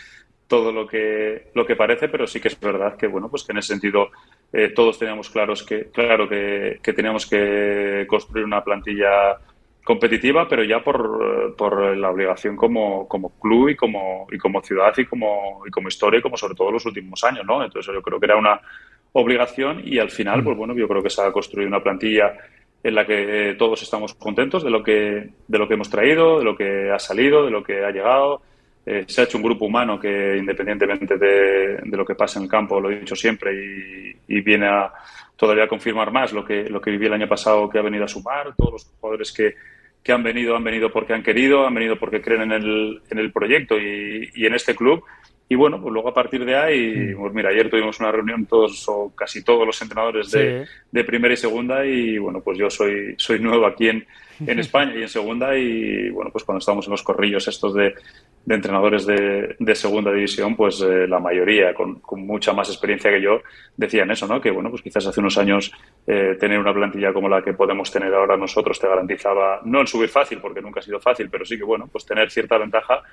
todo 0.51 0.71
lo 0.73 0.85
que, 0.85 1.47
lo 1.53 1.65
que 1.65 1.77
parece, 1.77 2.09
pero 2.09 2.27
sí 2.27 2.41
que 2.41 2.49
es 2.49 2.59
verdad 2.59 2.97
que, 2.97 3.07
bueno, 3.07 3.29
pues 3.29 3.45
que 3.45 3.53
en 3.53 3.59
ese 3.59 3.69
sentido 3.69 4.09
eh, 4.51 4.73
todos 4.75 4.99
teníamos 4.99 5.29
claros 5.29 5.63
que, 5.63 5.85
claro 5.91 6.27
que, 6.27 6.79
teníamos 6.93 7.25
que 7.25 8.05
construir 8.07 8.43
una 8.43 8.61
plantilla 8.61 9.37
competitiva, 9.83 10.47
pero 10.49 10.65
ya 10.65 10.83
por, 10.83 11.55
por 11.55 11.95
la 11.95 12.09
obligación 12.09 12.57
como, 12.57 13.07
como 13.07 13.29
club 13.39 13.69
y 13.69 13.75
como, 13.77 14.27
y 14.29 14.37
como 14.37 14.61
ciudad 14.61 14.93
y 14.97 15.05
como, 15.05 15.63
y 15.65 15.71
como 15.71 15.87
historia 15.87 16.19
y 16.19 16.21
como 16.21 16.35
sobre 16.35 16.55
todo 16.55 16.69
los 16.69 16.85
últimos 16.85 17.23
años, 17.23 17.45
¿no? 17.45 17.63
Entonces 17.63 17.93
yo 17.93 18.01
creo 18.01 18.19
que 18.19 18.25
era 18.25 18.35
una 18.35 18.59
obligación 19.13 19.81
y 19.85 19.99
al 19.99 20.09
final, 20.09 20.43
pues 20.43 20.57
bueno, 20.57 20.75
yo 20.75 20.87
creo 20.87 21.03
que 21.03 21.09
se 21.09 21.21
ha 21.21 21.31
construido 21.31 21.67
una 21.67 21.83
plantilla 21.83 22.33
en 22.83 22.95
la 22.95 23.05
que 23.05 23.55
todos 23.57 23.81
estamos 23.83 24.13
contentos 24.15 24.63
de 24.63 24.69
lo 24.69 24.83
que, 24.83 25.29
de 25.47 25.57
lo 25.57 25.67
que 25.67 25.75
hemos 25.75 25.89
traído, 25.89 26.39
de 26.39 26.45
lo 26.45 26.55
que 26.55 26.89
ha 26.89 26.99
salido, 26.99 27.45
de 27.45 27.51
lo 27.51 27.63
que 27.63 27.83
ha 27.85 27.91
llegado, 27.91 28.41
eh, 28.83 29.05
se 29.07 29.21
ha 29.21 29.23
hecho 29.25 29.37
un 29.37 29.43
grupo 29.43 29.65
humano 29.65 29.99
que, 29.99 30.37
independientemente 30.37 31.17
de, 31.17 31.79
lo 31.85 32.05
que 32.05 32.15
pase 32.15 32.39
en 32.39 32.45
el 32.45 32.49
campo, 32.49 32.79
lo 32.79 32.89
he 32.89 32.99
dicho 32.99 33.15
siempre, 33.15 33.53
y, 34.27 34.41
viene 34.41 34.67
a 34.67 34.91
todavía 35.35 35.65
a 35.65 35.67
confirmar 35.67 36.11
más 36.11 36.33
lo 36.33 36.43
que, 36.43 36.69
lo 36.69 36.81
que 36.81 36.91
viví 36.91 37.05
el 37.05 37.13
año 37.13 37.27
pasado, 37.27 37.69
que 37.69 37.77
ha 37.77 37.83
venido 37.83 38.05
a 38.05 38.07
sumar. 38.07 38.55
Todos 38.55 38.73
los 38.73 38.85
jugadores 38.99 39.31
que, 39.31 39.55
que 40.03 40.11
han 40.11 40.23
venido 40.23 40.55
han 40.55 40.63
venido 40.63 40.91
porque 40.91 41.13
han 41.13 41.21
querido, 41.21 41.67
han 41.67 41.73
venido 41.73 41.97
porque 41.97 42.21
creen 42.21 42.43
en 42.43 42.51
el, 42.53 43.01
en 43.09 43.19
el 43.19 43.31
proyecto 43.31 43.77
y, 43.77 44.29
y 44.33 44.45
en 44.45 44.55
este 44.55 44.75
club. 44.75 45.03
Y 45.51 45.55
bueno, 45.55 45.81
pues 45.81 45.91
luego 45.91 46.07
a 46.07 46.13
partir 46.13 46.45
de 46.45 46.55
ahí, 46.55 47.13
pues 47.13 47.33
mira, 47.33 47.49
ayer 47.49 47.69
tuvimos 47.69 47.99
una 47.99 48.09
reunión 48.09 48.45
todos 48.45 48.87
o 48.87 49.13
casi 49.13 49.43
todos 49.43 49.67
los 49.67 49.81
entrenadores 49.81 50.31
de, 50.31 50.65
de, 50.89 51.03
primera 51.03 51.33
y 51.33 51.35
segunda 51.35 51.85
y 51.85 52.17
bueno, 52.17 52.39
pues 52.39 52.57
yo 52.57 52.69
soy, 52.69 53.15
soy 53.17 53.39
nuevo 53.39 53.65
aquí 53.65 53.89
en, 53.89 54.07
en 54.47 54.59
España 54.59 54.93
y 54.95 55.01
en 55.01 55.09
segunda 55.09 55.55
y 55.57 56.09
bueno, 56.09 56.31
pues 56.31 56.43
cuando 56.43 56.59
estamos 56.59 56.85
en 56.85 56.91
los 56.91 57.03
corrillos 57.03 57.47
estos 57.47 57.73
de, 57.73 57.93
de 58.45 58.55
entrenadores 58.55 59.05
de, 59.05 59.55
de, 59.59 59.75
segunda 59.75 60.11
división, 60.11 60.55
pues 60.55 60.81
eh, 60.81 61.07
la 61.07 61.19
mayoría 61.19 61.73
con, 61.73 61.99
con, 61.99 62.25
mucha 62.25 62.53
más 62.53 62.69
experiencia 62.69 63.11
que 63.11 63.21
yo 63.21 63.41
decían 63.77 64.09
eso, 64.11 64.27
¿no? 64.27 64.41
Que 64.41 64.51
bueno, 64.51 64.69
pues 64.69 64.81
quizás 64.81 65.05
hace 65.05 65.19
unos 65.19 65.37
años 65.37 65.71
eh, 66.07 66.35
tener 66.39 66.59
una 66.59 66.73
plantilla 66.73 67.13
como 67.13 67.29
la 67.29 67.41
que 67.41 67.53
podemos 67.53 67.91
tener 67.91 68.13
ahora 68.13 68.37
nosotros 68.37 68.79
te 68.79 68.87
garantizaba, 68.87 69.61
no 69.63 69.81
el 69.81 69.87
subir 69.87 70.09
fácil, 70.09 70.39
porque 70.39 70.61
nunca 70.61 70.79
ha 70.79 70.83
sido 70.83 70.99
fácil, 70.99 71.29
pero 71.29 71.45
sí 71.45 71.57
que 71.57 71.63
bueno, 71.63 71.87
pues 71.91 72.05
tener 72.05 72.31
cierta 72.31 72.57
ventaja 72.57 73.03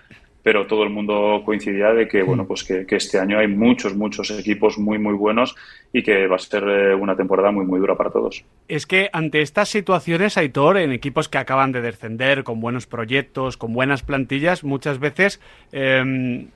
pero 0.42 0.66
todo 0.66 0.82
el 0.82 0.90
mundo 0.90 1.42
coincidía 1.44 1.92
de 1.92 2.08
que 2.08 2.22
bueno 2.22 2.46
pues 2.46 2.64
que, 2.64 2.86
este 2.88 3.18
año 3.18 3.38
hay 3.38 3.48
muchos 3.48 3.94
muchos 3.94 4.30
equipos 4.30 4.78
muy 4.78 4.98
muy 4.98 5.14
buenos 5.14 5.54
y 5.92 6.02
que 6.02 6.26
va 6.26 6.36
a 6.36 6.38
ser 6.38 6.64
eh, 6.64 6.94
una 6.94 7.16
temporada 7.16 7.50
muy 7.50 7.64
muy 7.64 7.80
dura 7.80 7.96
para 7.96 8.10
todos 8.10 8.44
es 8.66 8.86
que 8.86 9.10
ante 9.12 9.42
estas 9.42 9.68
situaciones 9.68 10.36
Aitor 10.38 10.78
en 10.78 10.92
equipos 10.92 11.17
que 11.26 11.38
acaban 11.38 11.72
de 11.72 11.80
descender 11.80 12.44
con 12.44 12.60
buenos 12.60 12.86
proyectos 12.86 13.56
con 13.56 13.72
buenas 13.72 14.04
plantillas 14.04 14.62
muchas 14.62 15.00
veces 15.00 15.40
eh, 15.72 16.46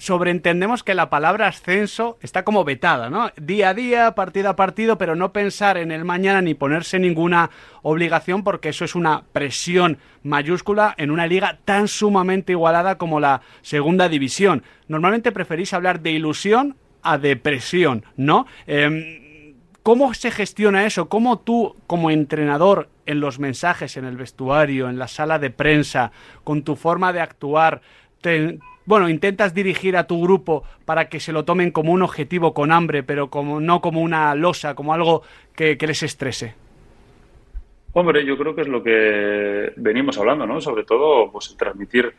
sobreentendemos 0.00 0.82
que 0.82 0.94
la 0.94 1.10
palabra 1.10 1.46
ascenso 1.46 2.18
está 2.22 2.42
como 2.42 2.64
vetada, 2.64 3.10
¿no? 3.10 3.30
Día 3.36 3.68
a 3.68 3.74
día, 3.74 4.14
partido 4.14 4.48
a 4.48 4.56
partido, 4.56 4.96
pero 4.96 5.14
no 5.14 5.32
pensar 5.32 5.76
en 5.76 5.92
el 5.92 6.06
mañana 6.06 6.40
ni 6.40 6.54
ponerse 6.54 6.98
ninguna 6.98 7.50
obligación 7.82 8.42
porque 8.42 8.70
eso 8.70 8.86
es 8.86 8.94
una 8.94 9.24
presión 9.32 9.98
mayúscula 10.22 10.94
en 10.96 11.10
una 11.10 11.26
liga 11.26 11.58
tan 11.66 11.86
sumamente 11.86 12.52
igualada 12.52 12.96
como 12.96 13.20
la 13.20 13.42
segunda 13.60 14.08
división. 14.08 14.62
Normalmente 14.88 15.32
preferís 15.32 15.74
hablar 15.74 16.00
de 16.00 16.12
ilusión 16.12 16.76
a 17.02 17.18
depresión, 17.18 18.04
¿no? 18.16 18.46
Em, 18.66 19.20
¿Cómo 19.82 20.12
se 20.12 20.30
gestiona 20.30 20.84
eso? 20.86 21.08
¿Cómo 21.08 21.38
tú, 21.38 21.74
como 21.86 22.10
entrenador, 22.10 22.88
en 23.10 23.20
los 23.20 23.40
mensajes, 23.40 23.96
en 23.96 24.04
el 24.04 24.16
vestuario, 24.16 24.88
en 24.88 24.98
la 24.98 25.08
sala 25.08 25.38
de 25.38 25.50
prensa, 25.50 26.12
con 26.44 26.62
tu 26.62 26.76
forma 26.76 27.12
de 27.12 27.20
actuar, 27.20 27.82
bueno, 28.86 29.08
intentas 29.08 29.52
dirigir 29.52 29.96
a 29.96 30.06
tu 30.06 30.22
grupo 30.22 30.62
para 30.84 31.08
que 31.08 31.18
se 31.18 31.32
lo 31.32 31.44
tomen 31.44 31.72
como 31.72 31.92
un 31.92 32.02
objetivo 32.02 32.54
con 32.54 32.70
hambre, 32.70 33.02
pero 33.02 33.28
como 33.28 33.60
no 33.60 33.80
como 33.80 34.00
una 34.00 34.34
losa, 34.34 34.74
como 34.74 34.94
algo 34.94 35.22
que, 35.56 35.76
les 35.80 36.02
estrese? 36.04 36.54
Hombre, 37.92 38.24
yo 38.24 38.38
creo 38.38 38.54
que 38.54 38.62
es 38.62 38.68
lo 38.68 38.82
que 38.82 39.72
venimos 39.76 40.16
hablando, 40.18 40.46
¿no? 40.46 40.60
Sobre 40.60 40.84
todo, 40.84 41.32
pues 41.32 41.56
transmitir 41.56 42.12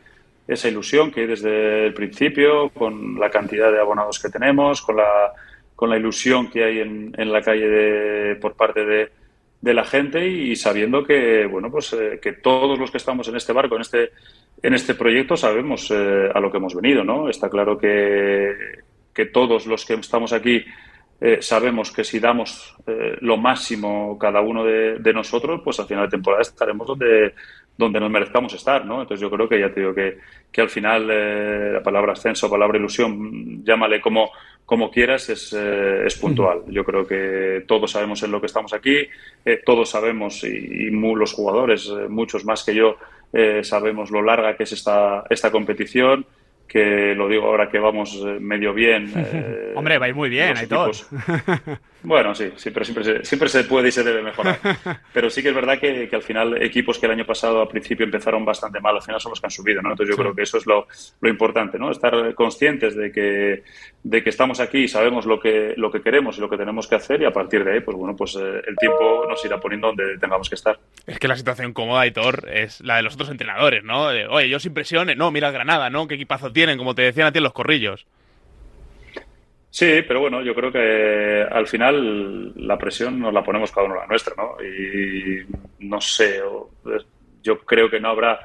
esa 0.46 0.68
ilusión 0.68 1.10
que 1.10 1.22
hay 1.22 1.26
desde 1.26 1.86
el 1.86 1.94
principio, 1.94 2.68
con 2.68 3.18
la 3.18 3.30
cantidad 3.30 3.72
de 3.72 3.80
abonados 3.80 4.18
que 4.18 4.28
tenemos, 4.28 4.82
con 4.82 4.96
la, 4.96 5.32
con 5.74 5.88
la 5.88 5.96
ilusión 5.96 6.50
que 6.50 6.64
hay 6.64 6.80
en, 6.80 7.14
en 7.16 7.32
la 7.32 7.40
calle 7.40 7.68
de, 7.68 8.36
por 8.36 8.54
parte 8.54 8.84
de, 8.84 9.10
de 9.62 9.74
la 9.74 9.84
gente 9.84 10.26
y 10.26 10.56
sabiendo 10.56 11.04
que 11.04 11.46
bueno 11.46 11.70
pues 11.70 11.92
eh, 11.92 12.18
que 12.20 12.32
todos 12.32 12.78
los 12.78 12.90
que 12.90 12.98
estamos 12.98 13.28
en 13.28 13.36
este 13.36 13.52
barco 13.52 13.76
en 13.76 13.82
este 13.82 14.10
en 14.60 14.74
este 14.74 14.94
proyecto 14.94 15.36
sabemos 15.36 15.88
eh, 15.92 16.28
a 16.34 16.40
lo 16.40 16.50
que 16.50 16.58
hemos 16.58 16.74
venido 16.74 17.04
no 17.04 17.28
está 17.28 17.48
claro 17.48 17.78
que, 17.78 18.52
que 19.14 19.26
todos 19.26 19.66
los 19.66 19.86
que 19.86 19.94
estamos 19.94 20.32
aquí 20.32 20.64
eh, 21.20 21.38
sabemos 21.40 21.92
que 21.92 22.02
si 22.02 22.18
damos 22.18 22.76
lo 23.20 23.36
máximo 23.36 24.18
cada 24.18 24.40
uno 24.40 24.64
de, 24.64 24.98
de, 24.98 25.12
nosotros 25.12 25.60
pues 25.62 25.78
al 25.78 25.86
final 25.86 26.06
de 26.06 26.10
temporada 26.10 26.42
estaremos 26.42 26.84
donde 26.84 27.32
donde 27.78 28.00
nos 28.00 28.10
merezcamos 28.10 28.52
estar 28.54 28.84
no 28.84 29.02
entonces 29.02 29.20
yo 29.20 29.30
creo 29.30 29.48
que 29.48 29.60
ya 29.60 29.72
te 29.72 29.78
digo 29.78 29.94
que, 29.94 30.18
que 30.50 30.60
al 30.60 30.70
final 30.70 31.06
la 31.74 31.82
palabra 31.84 32.14
ascenso 32.14 32.50
palabra 32.50 32.78
ilusión 32.78 33.64
llámale 33.64 34.00
como 34.00 34.32
como 34.66 34.90
quieras, 34.90 35.28
es, 35.28 35.52
eh, 35.52 36.06
es 36.06 36.16
puntual. 36.16 36.62
Yo 36.68 36.84
creo 36.84 37.06
que 37.06 37.64
todos 37.66 37.90
sabemos 37.90 38.22
en 38.22 38.30
lo 38.30 38.40
que 38.40 38.46
estamos 38.46 38.72
aquí, 38.72 39.08
eh, 39.44 39.60
todos 39.64 39.90
sabemos, 39.90 40.44
y, 40.44 40.90
los 40.90 41.32
jugadores, 41.32 41.88
eh, 41.88 42.08
muchos 42.08 42.44
más 42.44 42.64
que 42.64 42.74
yo, 42.74 42.96
sabemos 43.62 44.10
lo 44.10 44.20
larga 44.20 44.56
que 44.56 44.64
es 44.64 44.72
esta, 44.72 45.24
esta 45.30 45.50
competición 45.50 46.26
que 46.72 47.14
lo 47.14 47.28
digo 47.28 47.46
ahora 47.48 47.68
que 47.68 47.78
vamos 47.78 48.18
eh, 48.24 48.38
medio 48.40 48.72
bien. 48.72 49.12
Eh, 49.34 49.72
Hombre, 49.74 49.98
vais 49.98 50.14
muy 50.14 50.28
bien, 50.28 50.56
hay 50.56 50.66
todos. 50.66 51.06
Bueno, 52.04 52.34
sí, 52.34 52.50
sí, 52.56 52.70
pero 52.70 52.84
siempre 52.84 53.04
se, 53.04 53.24
siempre 53.24 53.48
se 53.48 53.64
puede 53.64 53.88
y 53.88 53.92
se 53.92 54.02
debe 54.02 54.22
mejorar. 54.22 54.58
Pero 55.12 55.30
sí 55.30 55.42
que 55.42 55.50
es 55.50 55.54
verdad 55.54 55.78
que, 55.78 56.08
que, 56.08 56.16
al 56.16 56.22
final 56.22 56.60
equipos 56.60 56.98
que 56.98 57.06
el 57.06 57.12
año 57.12 57.24
pasado 57.24 57.60
al 57.60 57.68
principio 57.68 58.04
empezaron 58.04 58.44
bastante 58.44 58.80
mal, 58.80 58.96
al 58.96 59.02
final 59.02 59.20
son 59.20 59.30
los 59.30 59.40
que 59.40 59.46
han 59.46 59.50
subido, 59.50 59.82
¿no? 59.82 59.90
Entonces 59.90 60.14
yo 60.14 60.20
creo 60.20 60.34
que 60.34 60.42
eso 60.42 60.58
es 60.58 60.66
lo, 60.66 60.88
lo, 61.20 61.28
importante, 61.28 61.78
¿no? 61.78 61.90
Estar 61.90 62.34
conscientes 62.34 62.96
de 62.96 63.12
que, 63.12 63.62
de 64.02 64.22
que 64.22 64.30
estamos 64.30 64.58
aquí 64.58 64.78
y 64.78 64.88
sabemos 64.88 65.26
lo 65.26 65.38
que, 65.38 65.74
lo 65.76 65.90
que 65.90 66.02
queremos 66.02 66.38
y 66.38 66.40
lo 66.40 66.50
que 66.50 66.56
tenemos 66.56 66.88
que 66.88 66.96
hacer 66.96 67.22
y 67.22 67.24
a 67.24 67.32
partir 67.32 67.64
de 67.64 67.74
ahí, 67.74 67.80
pues 67.80 67.96
bueno, 67.96 68.16
pues 68.16 68.36
eh, 68.36 68.62
el 68.66 68.76
tiempo 68.76 69.26
nos 69.28 69.44
irá 69.44 69.60
poniendo 69.60 69.88
donde 69.88 70.18
tengamos 70.18 70.48
que 70.48 70.56
estar. 70.56 70.78
Es 71.06 71.18
que 71.18 71.28
la 71.28 71.36
situación 71.36 71.72
cómoda, 71.72 72.06
Hitor, 72.06 72.48
es 72.52 72.80
la 72.80 72.96
de 72.96 73.02
los 73.02 73.14
otros 73.14 73.30
entrenadores, 73.30 73.84
¿no? 73.84 74.06
Oye, 74.06 74.48
yo 74.48 74.58
sin 74.58 74.74
presión, 74.74 75.08
no, 75.16 75.30
mira 75.30 75.48
el 75.48 75.54
Granada, 75.54 75.90
¿no? 75.90 76.08
¿Qué 76.08 76.14
equipazo 76.16 76.52
tienen? 76.52 76.78
Como 76.78 76.94
te 76.94 77.02
decían 77.02 77.28
a 77.28 77.32
ti 77.32 77.38
en 77.38 77.44
los 77.44 77.52
corrillos. 77.52 78.06
Sí, 79.72 80.02
pero 80.06 80.20
bueno, 80.20 80.42
yo 80.42 80.54
creo 80.54 80.70
que 80.70 81.46
al 81.50 81.66
final 81.66 82.52
la 82.56 82.76
presión 82.76 83.18
nos 83.18 83.32
la 83.32 83.42
ponemos 83.42 83.72
cada 83.72 83.86
uno 83.86 83.96
la 83.96 84.06
nuestra, 84.06 84.34
¿no? 84.36 84.62
Y 84.62 85.46
no 85.86 85.98
sé, 85.98 86.42
yo 87.42 87.58
creo 87.60 87.88
que 87.88 87.98
no 87.98 88.10
habrá 88.10 88.40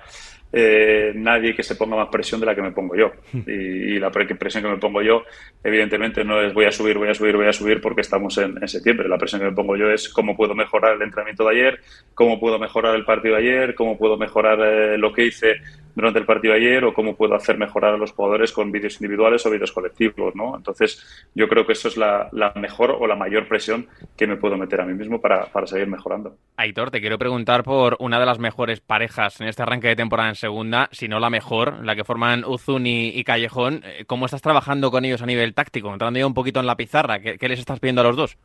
eh, 0.53 1.12
nadie 1.13 1.53
que 1.53 1.63
se 1.63 1.75
ponga 1.75 1.98
más 1.98 2.07
presión 2.07 2.39
de 2.39 2.46
la 2.46 2.55
que 2.55 2.62
me 2.62 2.72
pongo 2.72 2.96
yo. 2.96 3.12
Y, 3.46 4.00
la 4.00 4.10
presión 4.10 4.63
que 4.63 4.69
me 4.69 4.77
pongo 4.77 5.01
yo, 5.01 5.25
evidentemente, 5.62 6.24
no 6.24 6.41
es 6.41 6.53
voy 6.53 6.63
a 6.63 6.72
subir, 6.72 6.98
voy 6.98 7.10
a 7.10 7.13
subir, 7.13 7.36
voy 7.36 7.48
a 7.48 7.51
subir 7.51 7.81
porque 7.81 8.01
estamos 8.01 8.38
en, 8.38 8.65
septiembre. 8.65 9.10
La 9.10 9.17
presión 9.17 9.41
que 9.41 9.48
me 9.48 9.53
pongo 9.53 9.75
yo 9.75 9.91
es 9.91 10.07
cómo 10.07 10.34
puedo 10.34 10.55
mejorar 10.55 10.96
el 10.96 11.01
entrenamiento 11.01 11.43
de 11.43 11.55
ayer, 11.55 11.81
cómo 12.13 12.39
puedo 12.39 12.57
mejorar 12.57 12.96
el 12.96 13.03
partido 13.03 13.36
de 13.36 13.41
ayer, 13.41 13.75
cómo 13.75 13.98
puedo 13.98 14.15
mejorar 14.15 14.62
eh, 14.62 14.98
lo 14.98 15.12
que 15.12 15.25
hice 15.25 15.57
durante 15.98 16.20
el 16.20 16.27
partido 16.27 16.54
de 16.54 16.60
ayer 16.60 16.86
o 16.86 16.94
cómo 16.94 17.16
puedo 17.16 17.34
hacer 17.34 17.58
mejorar 17.58 17.96
a 17.96 17.98
los 17.98 18.12
jugadores 18.12 18.51
con 18.51 18.72
vídeos 18.72 19.01
individuales 19.01 19.44
o 19.48 19.50
vídeos 19.50 19.72
colectivos, 19.72 20.36
¿no? 20.36 20.56
Entonces, 20.56 21.27
yo 21.34 21.48
creo 21.48 21.66
que 21.66 21.74
eso 21.74 21.88
es 21.88 21.98
la, 21.98 22.30
mejor 22.56 22.92
o 22.92 23.08
la 23.08 23.16
mayor 23.16 23.48
presión 23.48 23.88
que 24.16 24.27
me 24.27 24.38
puedo 24.38 24.58
meter 24.58 24.80
a 24.80 24.86
mí 24.86 24.94
mismo 24.94 25.20
para, 25.20 25.50
seguir 25.66 25.88
mejorando. 25.88 26.38
Aitor, 26.56 26.92
te 26.92 27.01
quiero 27.01 27.18
preguntar 27.18 27.63
por 27.63 27.98
una 28.00 28.20
de 28.20 28.27
las 28.27 28.38
mejores 28.38 28.80
parejas 28.80 29.42
en 29.42 29.48
este 29.48 29.63
arranque 29.63 29.88
de 29.88 29.96
temporada 29.96 30.30
en 30.30 30.36
segunda, 30.36 30.88
si 30.92 31.08
no 31.08 31.20
la 31.20 31.32
mejor, 31.32 31.84
la 31.84 31.96
que 31.96 32.04
forman 32.04 32.46
Uzun 32.46 32.86
y, 32.86 33.24
Callejón. 33.24 33.82
Eh, 33.84 34.06
¿Cómo 34.06 34.27
estás 34.27 34.44
trabajando 34.44 34.92
con 34.92 35.04
ellos 35.04 35.24
a 35.24 35.25
nivel 35.25 35.56
táctico? 35.56 35.92
Entrando 35.92 36.20
ya 36.20 36.27
un 36.27 36.36
poquito 36.36 36.60
en 36.60 36.68
la 36.68 36.77
pizarra, 36.77 37.20
¿qué, 37.22 37.39
qué 37.39 37.50
les 37.50 37.58
estás 37.58 37.80
pidiendo 37.80 38.01
a 38.01 38.04
los 38.04 38.16
dos? 38.16 38.38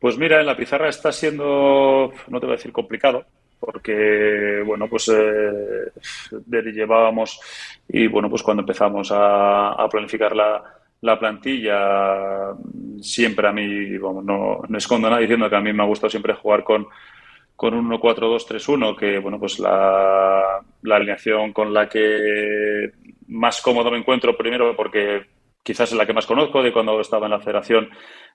Pues 0.00 0.18
mira, 0.18 0.38
en 0.38 0.44
la 0.44 0.54
pizarra 0.54 0.90
está 0.90 1.12
siendo, 1.12 2.12
no 2.28 2.40
te 2.40 2.44
voy 2.44 2.52
a 2.52 2.56
decir 2.56 2.72
complicado, 2.72 3.24
porque 3.58 4.62
bueno 4.64 4.88
pues 4.88 5.08
eh, 5.08 5.92
llevábamos 6.72 7.40
y 7.88 8.06
bueno 8.06 8.28
pues 8.28 8.42
cuando 8.42 8.62
empezamos 8.62 9.10
a, 9.12 9.86
planificar 9.90 10.34
la, 10.34 10.62
la, 11.00 11.18
plantilla 11.18 12.54
siempre 13.00 13.48
a 13.48 13.52
mí 13.52 13.96
vamos, 13.98 14.24
no, 14.24 14.60
no, 14.68 14.78
escondo 14.78 15.08
nada 15.08 15.20
diciendo 15.20 15.48
que 15.48 15.56
a 15.56 15.60
mí 15.60 15.72
me 15.72 15.82
ha 15.82 15.86
gustado 15.86 16.10
siempre 16.10 16.34
jugar 16.34 16.64
con 16.64 16.86
con 17.56 17.72
un 17.72 17.88
1-4-2-3-1 17.90 18.96
que 18.96 19.18
bueno 19.18 19.38
pues 19.38 19.58
la, 19.60 20.60
la 20.82 20.96
alineación 20.96 21.52
con 21.52 21.72
la 21.72 21.88
que 21.88 22.90
más 23.28 23.62
cómodo 23.62 23.90
me 23.90 23.98
encuentro 23.98 24.36
primero 24.36 24.74
porque 24.76 25.26
quizás 25.64 25.90
es 25.90 25.98
la 25.98 26.06
que 26.06 26.12
más 26.12 26.26
conozco 26.26 26.62
de 26.62 26.72
cuando 26.72 27.00
estaba 27.00 27.26
en 27.26 27.32
la 27.32 27.40
federación 27.40 27.88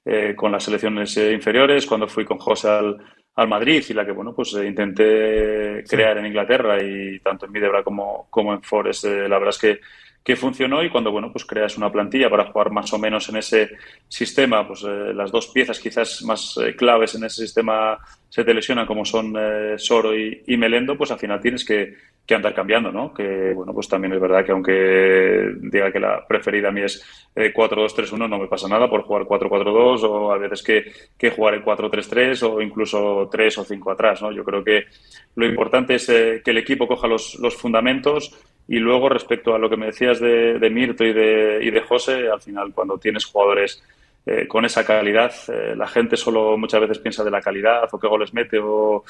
eh, 0.03 0.33
con 0.35 0.51
las 0.51 0.63
selecciones 0.63 1.15
eh, 1.17 1.33
inferiores, 1.33 1.85
cuando 1.85 2.07
fui 2.07 2.25
con 2.25 2.39
José 2.39 2.69
al, 2.69 2.97
al 3.39 3.47
Madrid 3.47 3.83
y 3.87 3.93
la 3.93 4.05
que, 4.05 4.11
bueno, 4.11 4.33
pues 4.33 4.53
eh, 4.55 4.65
intenté 4.65 5.83
crear 5.87 6.17
en 6.17 6.25
Inglaterra 6.25 6.83
y 6.83 7.19
tanto 7.19 7.45
en 7.45 7.53
Midebra 7.53 7.83
como, 7.83 8.27
como 8.29 8.53
en 8.53 8.61
Forest, 8.61 9.05
eh, 9.05 9.29
la 9.29 9.39
verdad 9.39 9.55
es 9.55 9.57
que, 9.57 9.79
que 10.23 10.35
funcionó 10.35 10.83
y 10.83 10.89
cuando, 10.89 11.11
bueno, 11.11 11.31
pues 11.31 11.45
creas 11.45 11.77
una 11.77 11.91
plantilla 11.91 12.29
para 12.29 12.51
jugar 12.51 12.71
más 12.71 12.91
o 12.93 12.99
menos 12.99 13.27
en 13.29 13.37
ese 13.37 13.69
sistema, 14.07 14.67
pues 14.67 14.83
eh, 14.83 15.13
las 15.13 15.31
dos 15.31 15.47
piezas 15.47 15.79
quizás 15.79 16.21
más 16.23 16.59
claves 16.77 17.15
en 17.15 17.23
ese 17.23 17.43
sistema 17.43 17.97
se 18.29 18.43
te 18.43 18.53
lesionan 18.53 18.85
como 18.85 19.05
son 19.05 19.33
Soro 19.77 20.15
y, 20.15 20.43
y, 20.45 20.55
Melendo, 20.55 20.95
pues 20.95 21.09
al 21.09 21.17
final 21.17 21.41
tienes 21.41 21.65
que, 21.65 21.95
que 22.29 22.35
andar 22.35 22.53
cambiando, 22.53 22.91
¿no? 22.91 23.11
Que, 23.11 23.53
bueno, 23.55 23.73
pues 23.73 23.89
también 23.89 24.13
es 24.13 24.21
verdad 24.21 24.45
que 24.45 24.51
aunque 24.51 25.51
diga 25.61 25.91
que 25.91 25.99
la 25.99 26.27
preferida 26.27 26.69
a 26.69 26.71
mí 26.71 26.81
es 26.81 27.03
4-2-3-1, 27.35 28.29
no 28.29 28.37
me 28.37 28.47
pasa 28.47 28.67
nada 28.67 28.87
por 28.87 29.01
jugar 29.01 29.23
4-4-2 29.23 30.03
o 30.03 30.31
a 30.31 30.37
veces 30.37 30.61
que, 30.61 30.91
que 31.17 31.31
jugar 31.31 31.55
en 31.55 31.63
4-3-3 31.63 32.43
o 32.43 32.61
incluso 32.61 33.27
3 33.31 33.57
o 33.57 33.63
5 33.63 33.91
atrás, 33.91 34.21
¿no? 34.21 34.31
Yo 34.31 34.43
creo 34.43 34.63
que 34.63 34.85
lo 35.33 35.47
importante 35.47 35.95
es 35.95 36.07
eh, 36.09 36.43
que 36.45 36.51
el 36.51 36.59
equipo 36.59 36.87
coja 36.87 37.07
los, 37.07 37.33
los, 37.39 37.55
fundamentos 37.55 38.37
y 38.69 38.77
luego 38.77 39.09
respecto 39.09 39.53
a 39.53 39.59
lo 39.59 39.69
que 39.69 39.77
me 39.77 39.87
decías 39.87 40.19
de, 40.19 40.59
de 40.59 40.69
Mirto 40.69 41.03
y 41.03 41.11
de, 41.11 41.59
y 41.61 41.71
de 41.71 41.81
José, 41.81 42.29
al 42.29 42.39
final 42.39 42.71
cuando 42.73 42.97
tienes 42.97 43.25
jugadores 43.25 43.83
eh, 44.25 44.47
con 44.47 44.63
esa 44.63 44.85
calidad. 44.85 45.33
Eh, 45.47 45.73
la 45.75 45.87
gente 45.87 46.15
solo 46.15 46.55
muchas 46.55 46.81
veces 46.81 46.99
piensa 46.99 47.23
de 47.23 47.31
la 47.31 47.41
calidad 47.41 47.89
o 47.91 47.99
qué 47.99 48.07
goles 48.07 48.31
mete 48.31 48.59
o, 48.61 49.03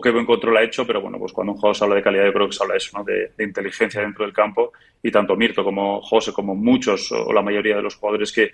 qué 0.00 0.10
buen 0.10 0.24
control 0.24 0.58
ha 0.58 0.62
hecho, 0.62 0.86
pero 0.86 1.00
bueno, 1.00 1.18
pues 1.18 1.32
cuando 1.32 1.54
un 1.54 1.58
jugador 1.58 1.76
se 1.76 1.84
habla 1.84 1.96
de 1.96 2.02
calidad 2.04 2.26
yo 2.26 2.32
creo 2.32 2.46
que 2.46 2.52
se 2.52 2.62
habla 2.62 2.74
de 2.74 2.78
eso, 2.78 2.98
¿no? 2.98 3.02
de, 3.02 3.32
inteligencia 3.42 4.00
dentro 4.00 4.24
del 4.24 4.32
campo 4.32 4.72
y 5.02 5.10
tanto 5.10 5.34
Mirto 5.34 5.64
como 5.64 6.00
José, 6.02 6.32
como 6.32 6.54
muchos 6.54 7.10
o 7.10 7.32
la 7.32 7.42
mayoría 7.42 7.74
de 7.74 7.82
los 7.82 7.96
jugadores 7.96 8.30
que, 8.30 8.52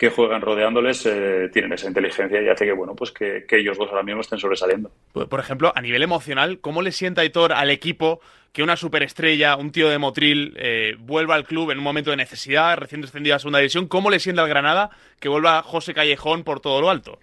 que 0.00 0.08
juegan 0.08 0.40
rodeándoles 0.40 1.04
eh, 1.04 1.50
tienen 1.52 1.74
esa 1.74 1.86
inteligencia 1.86 2.40
y 2.40 2.48
hace 2.48 2.64
que 2.64 2.72
bueno 2.72 2.94
pues 2.96 3.12
que, 3.12 3.44
que, 3.46 3.58
ellos 3.58 3.76
dos 3.76 3.90
ahora 3.90 4.02
mismo 4.02 4.22
estén 4.22 4.38
sobresaliendo. 4.38 4.90
Por 5.12 5.38
ejemplo, 5.38 5.74
a 5.76 5.82
nivel 5.82 6.02
emocional, 6.02 6.58
¿cómo 6.60 6.80
le 6.80 6.90
sienta 6.90 7.20
Aitor 7.20 7.52
al 7.52 7.68
equipo 7.68 8.22
que 8.50 8.62
una 8.62 8.76
superestrella, 8.76 9.56
un 9.56 9.72
tío 9.72 9.90
de 9.90 9.98
Motril, 9.98 10.54
eh, 10.56 10.96
vuelva 11.00 11.34
al 11.34 11.44
club 11.44 11.70
en 11.70 11.76
un 11.76 11.84
momento 11.84 12.10
de 12.10 12.16
necesidad, 12.16 12.78
recién 12.78 13.02
descendido 13.02 13.36
a 13.36 13.38
segunda 13.40 13.58
división? 13.58 13.88
¿Cómo 13.88 14.08
le 14.08 14.20
sienta 14.20 14.40
al 14.40 14.48
Granada 14.48 14.88
que 15.20 15.28
vuelva 15.28 15.62
José 15.62 15.92
Callejón 15.92 16.44
por 16.44 16.60
todo 16.60 16.80
lo 16.80 16.88
alto? 16.88 17.18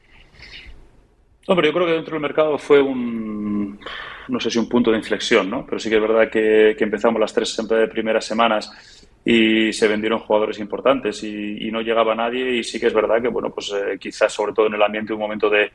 Hombre, 1.48 1.70
yo 1.70 1.74
creo 1.74 1.88
que 1.88 1.94
dentro 1.94 2.14
del 2.14 2.22
mercado 2.22 2.60
fue 2.60 2.80
un, 2.80 3.80
no 4.28 4.40
sé 4.40 4.52
si 4.52 4.60
un 4.60 4.70
punto 4.70 4.92
de 4.92 4.98
inflexión, 4.98 5.50
¿no? 5.50 5.66
Pero 5.66 5.80
sí 5.80 5.90
que 5.90 5.96
es 5.96 6.02
verdad 6.02 6.30
que, 6.30 6.76
que 6.78 6.84
empezamos 6.84 7.20
las 7.20 7.34
tres 7.34 7.60
primeras 7.92 8.24
semanas 8.24 8.72
y 9.30 9.74
se 9.74 9.90
vendieron 9.90 10.20
jugadores 10.20 10.58
importantes 10.58 11.22
y, 11.22 11.70
no 11.70 11.82
llegaba 11.82 12.16
nadie. 12.16 12.56
Y 12.56 12.64
sí 12.64 12.80
que 12.80 12.88
es 12.88 12.94
verdad 12.94 13.22
que 13.22 13.28
bueno 13.28 13.50
pues 13.50 13.74
eh, 13.74 13.98
quizás 14.00 14.32
sobre 14.32 14.54
todo 14.54 14.68
en 14.68 14.76
el 14.76 14.82
ambiente 14.82 15.12
un 15.12 15.20
momento 15.20 15.50
de, 15.50 15.70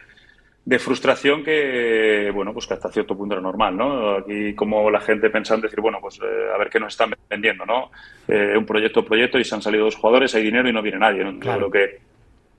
de, 0.65 0.79
frustración 0.79 1.45
que 1.45 2.31
bueno 2.35 2.55
pues 2.55 2.67
que 2.67 2.73
hasta 2.73 2.91
cierto 2.91 3.15
punto 3.15 3.35
era 3.35 3.43
normal 3.43 3.77
no 3.77 4.17
aquí 4.17 4.55
como 4.55 4.91
la 4.91 5.01
gente 5.01 5.29
pensando 5.29 5.67
decir 5.67 5.83
bueno 5.83 5.99
pues 6.01 6.19
eh, 6.23 6.55
a 6.55 6.57
ver 6.57 6.71
qué 6.71 6.81
nos 6.81 6.95
están 6.95 7.13
vendiendo 7.29 7.67
no 7.67 7.91
eh, 8.27 8.55
un 8.57 8.65
proyecto 8.65 9.05
proyecto 9.05 9.39
y 9.39 9.45
se 9.45 9.55
han 9.55 9.61
salido 9.61 9.85
dos 9.85 9.97
jugadores 9.97 10.35
hay 10.35 10.45
dinero 10.45 10.71
y 10.71 10.73
no 10.73 10.81
viene 10.81 10.99
nadie 10.99 11.23
¿no? 11.23 11.39
claro. 11.39 11.71
Que 11.71 11.99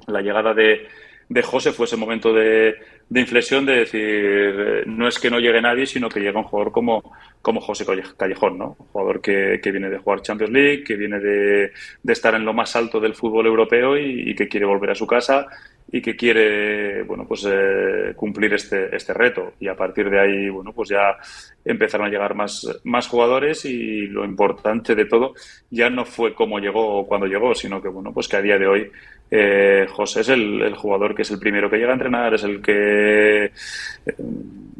la 0.05 0.21
llegada 0.21 0.53
de 0.53 0.88
de 1.29 1.41
José 1.41 1.71
fue 1.71 1.85
ese 1.85 1.97
momento 1.97 2.33
de, 2.33 2.75
de, 3.09 3.19
inflexión 3.19 3.65
de 3.65 3.77
decir, 3.77 4.83
no 4.87 5.07
es 5.07 5.19
que 5.19 5.29
no 5.29 5.39
llegue 5.39 5.61
nadie, 5.61 5.85
sino 5.85 6.09
que 6.09 6.19
llega 6.19 6.39
un 6.39 6.45
jugador 6.45 6.71
como, 6.71 7.13
como 7.41 7.61
José 7.61 7.85
Callejón, 8.17 8.57
¿no? 8.57 8.75
Un 8.79 8.87
jugador 8.87 9.21
que, 9.21 9.59
que 9.61 9.71
viene 9.71 9.89
de 9.89 9.97
jugar 9.97 10.21
Champions 10.21 10.51
League, 10.51 10.83
que 10.83 10.95
viene 10.95 11.19
de, 11.19 11.71
de, 12.03 12.13
estar 12.13 12.35
en 12.35 12.45
lo 12.45 12.53
más 12.53 12.75
alto 12.75 12.99
del 12.99 13.15
fútbol 13.15 13.47
europeo 13.47 13.97
y, 13.97 14.35
que 14.35 14.47
quiere 14.47 14.65
volver 14.65 14.91
a 14.91 14.95
su 14.95 15.07
casa 15.07 15.47
y 15.91 16.01
que 16.01 16.15
quiere 16.15 17.03
bueno 17.03 17.25
pues 17.27 17.45
eh, 17.47 18.13
cumplir 18.15 18.53
este 18.53 18.95
este 18.95 19.13
reto. 19.13 19.53
Y 19.59 19.67
a 19.67 19.75
partir 19.75 20.09
de 20.09 20.19
ahí 20.19 20.49
bueno 20.49 20.71
pues 20.73 20.89
ya 20.89 21.17
empezaron 21.65 22.07
a 22.07 22.09
llegar 22.09 22.35
más 22.35 22.67
más 22.83 23.07
jugadores 23.07 23.65
y 23.65 24.07
lo 24.07 24.25
importante 24.25 24.95
de 24.95 25.05
todo 25.05 25.33
ya 25.69 25.89
no 25.89 26.05
fue 26.05 26.33
cómo 26.33 26.59
llegó 26.59 26.99
o 26.99 27.07
cuando 27.07 27.27
llegó 27.27 27.53
sino 27.55 27.81
que 27.81 27.89
bueno 27.89 28.11
pues 28.13 28.27
que 28.27 28.37
a 28.37 28.41
día 28.41 28.57
de 28.57 28.67
hoy 28.67 28.91
eh, 29.31 29.87
José 29.89 30.21
es 30.21 30.29
el, 30.29 30.75
jugador 30.75 31.15
que 31.15 31.23
es 31.23 31.31
el 31.31 31.39
primero 31.39 31.69
que 31.69 31.77
llega 31.77 31.91
a 31.91 31.93
entrenar 31.93 32.33
es 32.33 32.43
el 32.43 32.61
que 32.61 33.51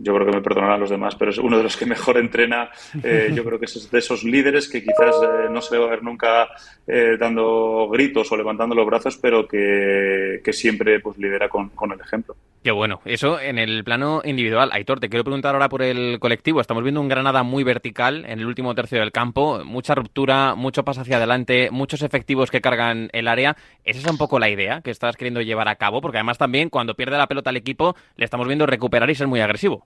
yo 0.03 0.13
creo 0.13 0.27
que 0.27 0.36
me 0.36 0.41
perdonarán 0.41 0.81
los 0.81 0.89
demás, 0.89 1.15
pero 1.15 1.31
es 1.31 1.38
uno 1.38 1.57
de 1.57 1.63
los 1.63 1.77
que 1.77 1.86
mejor 1.86 2.17
entrena. 2.17 2.69
Eh, 3.01 3.31
yo 3.33 3.43
creo 3.43 3.57
que 3.57 3.65
es 3.65 3.89
de 3.89 4.00
esos 4.00 4.24
líderes 4.24 4.67
que 4.67 4.83
quizás 4.83 5.15
eh, 5.24 5.48
no 5.50 5.62
se 5.62 5.74
le 5.74 5.79
va 5.79 5.88
a 5.88 5.89
ver 5.91 6.03
nunca 6.03 6.50
eh, 6.86 7.15
dando 7.17 7.88
gritos 7.89 8.31
o 8.31 8.38
levantando 8.38 8.75
los 8.75 8.86
brazos, 8.86 9.17
pero 9.17 9.48
que, 9.48 10.41
siempre 10.51 11.00
pues 11.00 11.17
lidera 11.17 11.48
con, 11.50 11.72
el 11.91 12.00
ejemplo. 12.00 12.36
Qué 12.63 12.72
bueno. 12.72 13.01
Eso 13.03 13.41
en 13.41 13.60
el 13.60 13.84
plano 13.84 14.22
individual. 14.24 14.70
Aitor, 14.72 15.01
te 15.01 15.10
quiero 15.10 15.25
preguntar 15.25 15.53
ahora 15.53 15.67
por 15.67 15.82
el 15.82 16.17
colectivo. 16.22 16.62
Estamos 16.62 16.82
viendo 16.82 17.01
un 17.01 17.10
Granada 17.10 17.43
muy 17.43 17.65
vertical 17.65 18.24
en 18.25 18.39
el 18.39 18.46
último 18.46 18.74
tercio 18.74 19.00
del 19.00 19.12
campo. 19.12 19.65
Mucha 19.65 19.96
ruptura, 19.96 20.55
mucho 20.55 20.86
paso 20.86 21.01
hacia 21.01 21.17
adelante, 21.17 21.70
muchos 21.72 22.03
efectivos 22.03 22.51
que 22.51 22.62
cargan 22.62 23.10
el 23.12 23.27
área. 23.27 23.58
¿Es 23.84 23.98
esa 23.98 24.12
un 24.12 24.17
poco 24.17 24.39
la 24.39 24.50
idea 24.50 24.79
que 24.79 24.91
estás 24.91 25.17
queriendo 25.17 25.41
llevar 25.41 25.67
a 25.67 25.75
cabo? 25.75 26.00
Porque 26.00 26.20
además 26.20 26.38
también 26.38 26.70
cuando 26.70 26.96
pierde 26.96 27.17
la 27.17 27.27
pelota 27.27 27.50
al 27.50 27.58
equipo 27.58 27.98
le 28.15 28.24
estamos 28.24 28.48
viendo 28.48 28.65
recuperar 28.65 29.10
y 29.10 29.15
ser 29.15 29.27
muy 29.27 29.41
agresivo. 29.41 29.86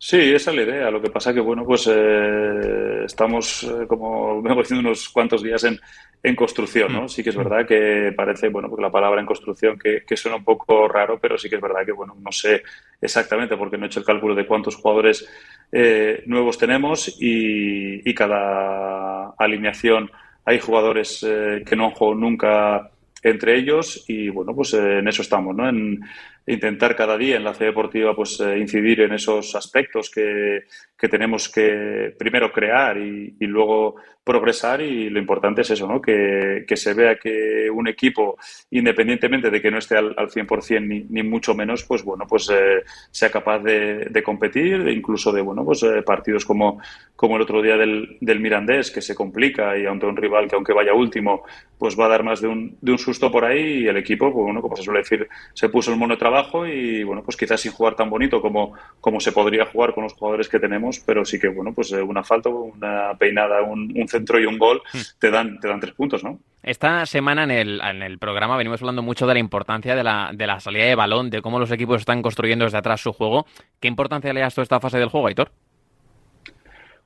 Sí, 0.00 0.16
esa 0.16 0.52
es 0.52 0.56
la 0.56 0.62
idea. 0.62 0.90
Lo 0.92 1.02
que 1.02 1.10
pasa 1.10 1.34
que, 1.34 1.40
bueno, 1.40 1.64
pues 1.64 1.88
eh, 1.92 3.02
estamos, 3.04 3.64
eh, 3.64 3.86
como 3.88 4.40
vengo 4.42 4.60
diciendo, 4.60 4.88
unos 4.88 5.08
cuantos 5.08 5.42
días 5.42 5.64
en, 5.64 5.78
en 6.22 6.36
construcción, 6.36 6.92
¿no? 6.92 7.02
Mm. 7.02 7.08
Sí 7.08 7.24
que 7.24 7.30
es 7.30 7.36
verdad 7.36 7.66
que 7.66 8.12
parece, 8.16 8.48
bueno, 8.48 8.68
porque 8.68 8.82
la 8.82 8.92
palabra 8.92 9.20
en 9.20 9.26
construcción 9.26 9.76
que, 9.76 10.04
que, 10.06 10.16
suena 10.16 10.36
un 10.36 10.44
poco 10.44 10.86
raro, 10.86 11.18
pero 11.20 11.36
sí 11.36 11.50
que 11.50 11.56
es 11.56 11.62
verdad 11.62 11.84
que, 11.84 11.92
bueno, 11.92 12.16
no 12.20 12.30
sé 12.30 12.62
exactamente 13.00 13.56
porque 13.56 13.76
no 13.76 13.84
he 13.84 13.86
hecho 13.88 13.98
el 14.00 14.06
cálculo 14.06 14.36
de 14.36 14.46
cuántos 14.46 14.76
jugadores 14.76 15.28
eh, 15.72 16.22
nuevos 16.26 16.58
tenemos 16.58 17.16
y, 17.20 18.08
y, 18.08 18.14
cada 18.14 19.30
alineación 19.36 20.10
hay 20.44 20.60
jugadores 20.60 21.20
que 21.66 21.76
no 21.76 21.86
han 21.86 21.90
jugado 21.90 22.14
nunca 22.14 22.90
entre 23.22 23.58
ellos 23.58 24.04
y, 24.08 24.30
bueno, 24.30 24.54
pues 24.54 24.72
en 24.74 25.06
eso 25.06 25.20
estamos, 25.22 25.54
¿no? 25.54 25.68
En, 25.68 26.00
intentar 26.48 26.96
cada 26.96 27.16
día 27.16 27.36
en 27.36 27.44
la 27.44 27.54
C 27.54 27.66
deportiva 27.66 28.14
pues 28.14 28.40
eh, 28.40 28.58
incidir 28.58 29.02
en 29.02 29.12
esos 29.12 29.54
aspectos 29.54 30.10
que, 30.10 30.64
que 30.96 31.08
tenemos 31.08 31.48
que 31.48 32.14
primero 32.18 32.50
crear 32.50 32.96
y, 32.96 33.36
y, 33.38 33.46
luego 33.46 33.96
progresar 34.24 34.80
y 34.80 35.08
lo 35.10 35.18
importante 35.18 35.62
es 35.62 35.70
eso, 35.70 35.86
¿no? 35.86 36.00
Que, 36.00 36.64
que, 36.66 36.76
se 36.76 36.92
vea 36.94 37.16
que 37.18 37.70
un 37.70 37.88
equipo, 37.88 38.36
independientemente 38.70 39.50
de 39.50 39.62
que 39.62 39.70
no 39.70 39.78
esté 39.78 39.96
al, 39.96 40.14
al 40.16 40.28
100% 40.28 40.86
ni, 40.86 41.06
ni 41.08 41.22
mucho 41.22 41.54
menos, 41.54 41.84
pues 41.84 42.02
bueno, 42.02 42.26
pues 42.28 42.50
eh, 42.50 42.82
sea 43.10 43.30
capaz 43.30 43.60
de, 43.60 44.06
de, 44.10 44.22
competir, 44.22 44.84
de 44.84 44.92
incluso 44.92 45.32
de, 45.32 45.40
bueno, 45.40 45.64
pues 45.64 45.82
eh, 45.82 46.02
partidos 46.02 46.44
como, 46.44 46.80
como 47.16 47.36
el 47.36 47.42
otro 47.42 47.62
día 47.62 47.76
del, 47.76 48.18
del 48.20 48.40
Mirandés, 48.40 48.90
que 48.90 49.00
se 49.00 49.14
complica 49.14 49.78
y 49.78 49.86
ante 49.86 50.06
un 50.06 50.16
rival 50.16 50.48
que 50.48 50.56
aunque 50.56 50.72
vaya 50.72 50.92
último, 50.92 51.44
pues 51.78 51.98
va 51.98 52.06
a 52.06 52.08
dar 52.08 52.24
más 52.24 52.40
de 52.40 52.48
un, 52.48 52.76
de 52.80 52.92
un 52.92 52.98
susto 52.98 53.30
por 53.30 53.44
ahí 53.44 53.84
y 53.84 53.86
el 53.86 53.96
equipo, 53.96 54.32
pues 54.32 54.44
bueno, 54.44 54.60
como 54.60 54.76
se 54.76 54.82
suele 54.82 55.00
decir, 55.00 55.28
se 55.54 55.68
puso 55.68 55.92
el 55.92 55.98
mono 55.98 56.14
de 56.14 56.18
trabajo 56.18 56.37
y 56.66 57.02
bueno, 57.02 57.22
pues 57.22 57.36
quizás 57.36 57.60
sin 57.60 57.72
jugar 57.72 57.94
tan 57.94 58.10
bonito 58.10 58.40
como, 58.40 58.74
como 59.00 59.20
se 59.20 59.32
podría 59.32 59.66
jugar 59.66 59.94
con 59.94 60.04
los 60.04 60.14
jugadores 60.14 60.48
que 60.48 60.58
tenemos, 60.58 61.00
pero 61.00 61.24
sí 61.24 61.38
que 61.38 61.48
bueno, 61.48 61.72
pues 61.74 61.92
eh, 61.92 62.02
una 62.02 62.22
falta, 62.22 62.48
una 62.48 63.14
peinada, 63.18 63.62
un, 63.62 63.92
centro 64.08 64.40
y 64.40 64.46
un 64.46 64.58
gol 64.58 64.80
hmm. 64.92 64.98
te 65.18 65.30
dan, 65.30 65.60
te 65.60 65.68
dan 65.68 65.80
tres 65.80 65.94
puntos, 65.94 66.24
¿no? 66.24 66.38
Esta 66.62 67.06
semana 67.06 67.44
en 67.44 67.50
el, 67.50 67.80
en 67.80 68.02
el 68.02 68.18
programa 68.18 68.56
venimos 68.56 68.80
hablando 68.82 69.02
mucho 69.02 69.26
de 69.26 69.34
la 69.34 69.40
importancia 69.40 69.94
de 69.94 70.04
la, 70.04 70.30
de 70.34 70.46
la 70.46 70.60
salida 70.60 70.84
de 70.84 70.94
balón, 70.94 71.30
de 71.30 71.40
cómo 71.40 71.58
los 71.58 71.70
equipos 71.70 72.00
están 72.00 72.22
construyendo 72.22 72.64
desde 72.64 72.78
atrás 72.78 73.00
su 73.00 73.12
juego. 73.12 73.46
¿Qué 73.80 73.88
importancia 73.88 74.32
le 74.32 74.40
das 74.40 74.58
a 74.58 74.62
esta 74.62 74.80
fase 74.80 74.98
del 74.98 75.08
juego, 75.08 75.28
Aitor? 75.28 75.50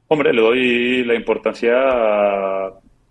Hombre, 0.08 0.32
le 0.32 0.42
doy 0.42 1.04
la 1.04 1.14
importancia 1.14 1.72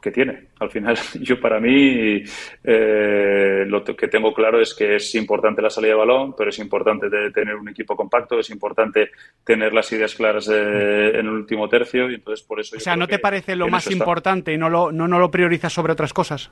que 0.02 0.12
tiene. 0.12 0.48
Al 0.60 0.70
final, 0.70 0.98
yo 1.22 1.40
para 1.40 1.60
mí 1.60 2.24
eh, 2.64 3.66
lo 3.68 3.84
que 3.84 4.08
tengo 4.08 4.34
claro 4.34 4.60
es 4.60 4.74
que 4.74 4.96
es 4.96 5.16
importante 5.16 5.62
la 5.62 5.70
salida 5.70 5.92
de 5.92 6.00
balón, 6.00 6.36
pero 6.36 6.50
es 6.50 6.60
importante 6.60 7.08
tener 7.32 7.56
un 7.56 7.70
equipo 7.70 7.96
compacto, 7.96 8.40
es 8.40 8.50
importante 8.50 9.12
tener 9.44 9.74
las 9.74 9.92
ideas 9.92 10.16
claras 10.16 10.50
eh, 10.50 11.10
en 11.14 11.28
el 11.28 11.30
último 11.30 11.70
tercio 11.70 12.10
y 12.10 12.16
entonces 12.16 12.46
por 12.46 12.60
eso. 12.60 12.78
O 12.78 12.80
sea, 12.80 12.96
¿no 12.96 13.08
te 13.08 13.20
parece 13.20 13.56
lo 13.56 13.68
más 13.68 13.90
importante 13.92 14.54
y 14.54 14.58
no 14.58 14.70
lo, 14.70 14.92
no, 14.92 15.08
no 15.08 15.20
lo 15.20 15.30
priorizas 15.30 15.72
sobre 15.72 15.94
otras 15.94 16.14
cosas? 16.14 16.52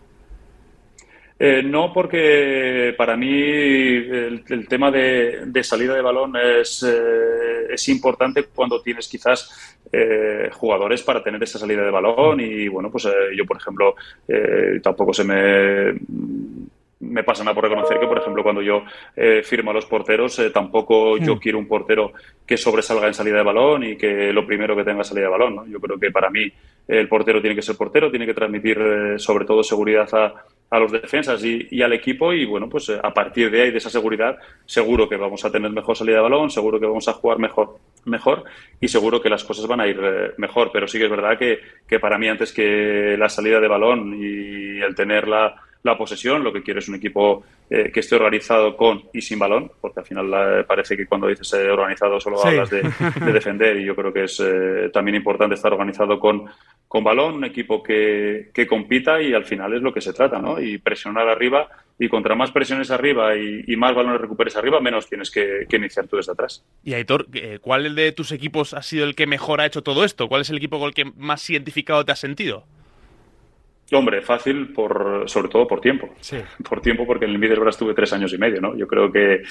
Eh, 1.42 1.64
no, 1.64 1.94
porque 1.94 2.94
para 2.98 3.16
mí 3.16 3.32
el, 3.32 4.68
tema 4.68 4.92
de, 4.92 5.64
salida 5.64 5.96
de 5.96 6.02
balón 6.02 6.36
es, 6.36 6.84
eh, 6.84 7.74
es 7.74 7.88
importante 7.88 8.44
cuando 8.54 8.82
tienes 8.82 9.08
quizás 9.08 9.80
eh, 9.90 10.50
jugadores 10.52 11.02
para 11.02 11.24
tener 11.24 11.42
esa 11.42 11.58
salida 11.58 11.84
de 11.84 11.92
balón 11.92 12.42
y 12.42 12.68
bueno, 12.68 12.92
pues 12.92 13.08
yo 13.34 13.46
por 13.46 13.56
ejemplo 13.56 13.96
tampoco 14.84 15.14
se 15.14 15.24
me 15.24 15.94
me 17.02 17.24
pasa 17.24 17.46
nada 17.46 17.56
por 17.56 17.64
reconocer 17.64 17.98
que, 17.98 18.08
por 18.08 18.18
ejemplo, 18.18 18.44
cuando 18.44 18.62
yo 18.62 18.84
firmo 19.44 19.72
a 19.72 19.74
los 19.74 19.86
porteros, 19.86 20.40
tampoco 20.54 21.18
yo 21.18 21.38
mm. 21.38 21.40
quiero 21.40 21.58
un 21.58 21.66
portero 21.66 22.12
que 22.46 22.58
sobresalga 22.58 23.08
en 23.08 23.14
salida 23.14 23.38
de 23.38 23.44
balón 23.44 23.86
y 23.86 23.96
que 23.96 24.34
lo 24.34 24.46
primero 24.46 24.76
que 24.76 24.84
tenga 24.84 25.06
salida 25.06 25.28
de 25.28 25.32
balón. 25.32 25.56
¿no? 25.56 25.66
Yo 25.66 25.80
creo 25.80 25.98
que 25.98 26.12
para 26.12 26.30
mí 26.30 26.52
el 26.90 27.08
portero 27.08 27.40
tiene 27.40 27.56
que 27.56 27.62
ser 27.62 27.78
portero, 27.78 28.12
tiene 28.12 28.26
que 28.26 28.34
transmitir 28.34 28.78
sobre 29.16 29.46
todo 29.46 29.64
seguridad 29.64 30.10
a, 30.14 30.44
a 30.70 30.80
los 30.80 30.92
defensas 30.92 31.44
y, 31.44 31.82
al 31.82 31.94
equipo 31.94 32.32
y 32.34 32.46
bueno, 32.46 32.70
pues 32.70 32.90
eh, 32.90 33.00
a 33.02 33.14
partir 33.14 33.50
de 33.50 33.64
ahí, 33.64 33.72
de 33.72 33.80
esa 33.80 33.90
seguridad, 33.90 34.38
seguro 34.66 35.10
que 35.10 35.16
vamos 35.16 35.44
a 35.44 35.52
tener 35.52 35.72
mejor 35.72 35.98
salida 35.98 36.18
de 36.18 36.22
balón, 36.22 36.50
seguro 36.50 36.80
que 36.80 36.86
vamos 36.86 37.08
a 37.08 37.14
jugar 37.14 37.40
mejor, 37.40 37.78
mejor 38.06 38.44
y 38.80 38.88
seguro 38.88 39.22
que 39.22 39.30
las 39.30 39.44
cosas 39.44 39.66
van 39.66 39.82
a 39.82 39.88
ir 39.88 40.00
eh, 40.02 40.32
mejor. 40.38 40.70
Pero 40.72 40.88
sí 40.88 41.00
que 41.00 41.06
es 41.06 41.12
verdad 41.12 41.38
que, 41.38 41.60
que 41.88 42.00
para 42.00 42.18
mí 42.18 42.28
antes 42.28 42.54
que 42.54 43.16
la 43.18 43.30
salida 43.30 43.60
de 43.60 43.68
balón 43.68 44.14
y 44.14 44.80
el 44.82 44.94
tener 44.94 45.28
la, 45.28 45.56
la 45.84 45.98
posesión, 45.98 46.44
lo 46.44 46.52
que 46.52 46.62
quiero 46.62 46.80
es 46.80 46.90
un 46.90 46.96
equipo 46.96 47.44
eh, 47.70 47.92
que 47.94 48.02
esté 48.02 48.16
organizado 48.16 48.76
con 48.76 49.04
y 49.14 49.22
sin 49.22 49.40
balón, 49.40 49.72
porque 49.80 50.02
al 50.02 50.06
final 50.06 50.66
parece 50.66 50.98
que 50.98 51.06
cuando 51.06 51.28
dices 51.28 51.54
organizado 51.54 52.20
solo 52.20 52.44
hablas 52.46 52.70
de, 52.70 52.82
defender 53.32 53.78
y 53.78 53.86
yo 53.86 53.96
creo 53.96 54.12
que 54.12 54.24
es 54.24 54.44
también 54.92 55.16
importante 55.16 55.56
estar 55.56 55.72
organizado 55.72 56.20
con, 56.20 56.46
con 56.88 57.04
balón, 57.04 57.36
un 57.36 57.46
equipo 57.46 57.82
que, 57.82 58.50
que, 58.54 58.68
compita 58.68 59.22
y 59.22 59.34
al 59.34 59.46
final 59.46 59.74
es 59.74 59.82
lo 59.82 59.94
que 59.94 60.02
se 60.02 60.14
trata, 60.14 60.40
¿no? 60.40 60.60
Y 60.60 60.78
presionar 60.80 61.30
arriba 61.30 61.70
y 62.00 62.08
contra 62.08 62.34
más 62.34 62.52
presiones 62.52 62.92
arriba 62.92 63.36
y, 63.36 63.76
más 63.76 63.94
balones 63.94 64.22
recuperes 64.22 64.56
arriba, 64.56 64.80
menos 64.80 65.08
tienes 65.08 65.30
que, 65.30 65.68
iniciar 65.70 66.08
tú 66.08 66.16
desde 66.16 66.32
atrás. 66.32 66.64
Y 66.82 66.94
Aitor, 66.94 67.28
eh, 67.34 67.60
¿cuál 67.62 67.94
de 67.94 68.12
tus 68.14 68.32
equipos 68.32 68.74
ha 68.74 68.82
sido 68.82 69.04
el 69.06 69.16
que 69.16 69.28
mejor 69.28 69.60
ha 69.60 69.66
hecho 69.66 69.84
todo 69.84 70.06
esto? 70.06 70.30
¿Cuál 70.30 70.42
es 70.42 70.50
el 70.50 70.58
equipo 70.58 70.80
con 70.80 70.88
el 70.88 70.94
que 70.94 71.06
más 71.18 71.48
identificado 71.50 72.06
te 72.06 72.14
has 72.14 72.20
sentido? 72.20 72.66
Hombre, 73.92 74.22
fácil, 74.22 74.72
por, 74.72 75.24
sobre 75.28 75.50
todo 75.50 75.68
por 75.68 75.82
tiempo. 75.82 76.10
Sí. 76.20 76.38
Por 76.68 76.80
tiempo, 76.80 77.08
porque 77.08 77.26
en 77.26 77.32
el 77.32 77.40
Middlesbrough 77.40 77.70
estuve 77.70 77.94
tres 77.96 78.14
años 78.14 78.32
y 78.34 78.38
medio, 78.38 78.62
¿no? 78.62 78.78
Yo 78.78 78.88
creo 78.88 79.12
que 79.12 79.42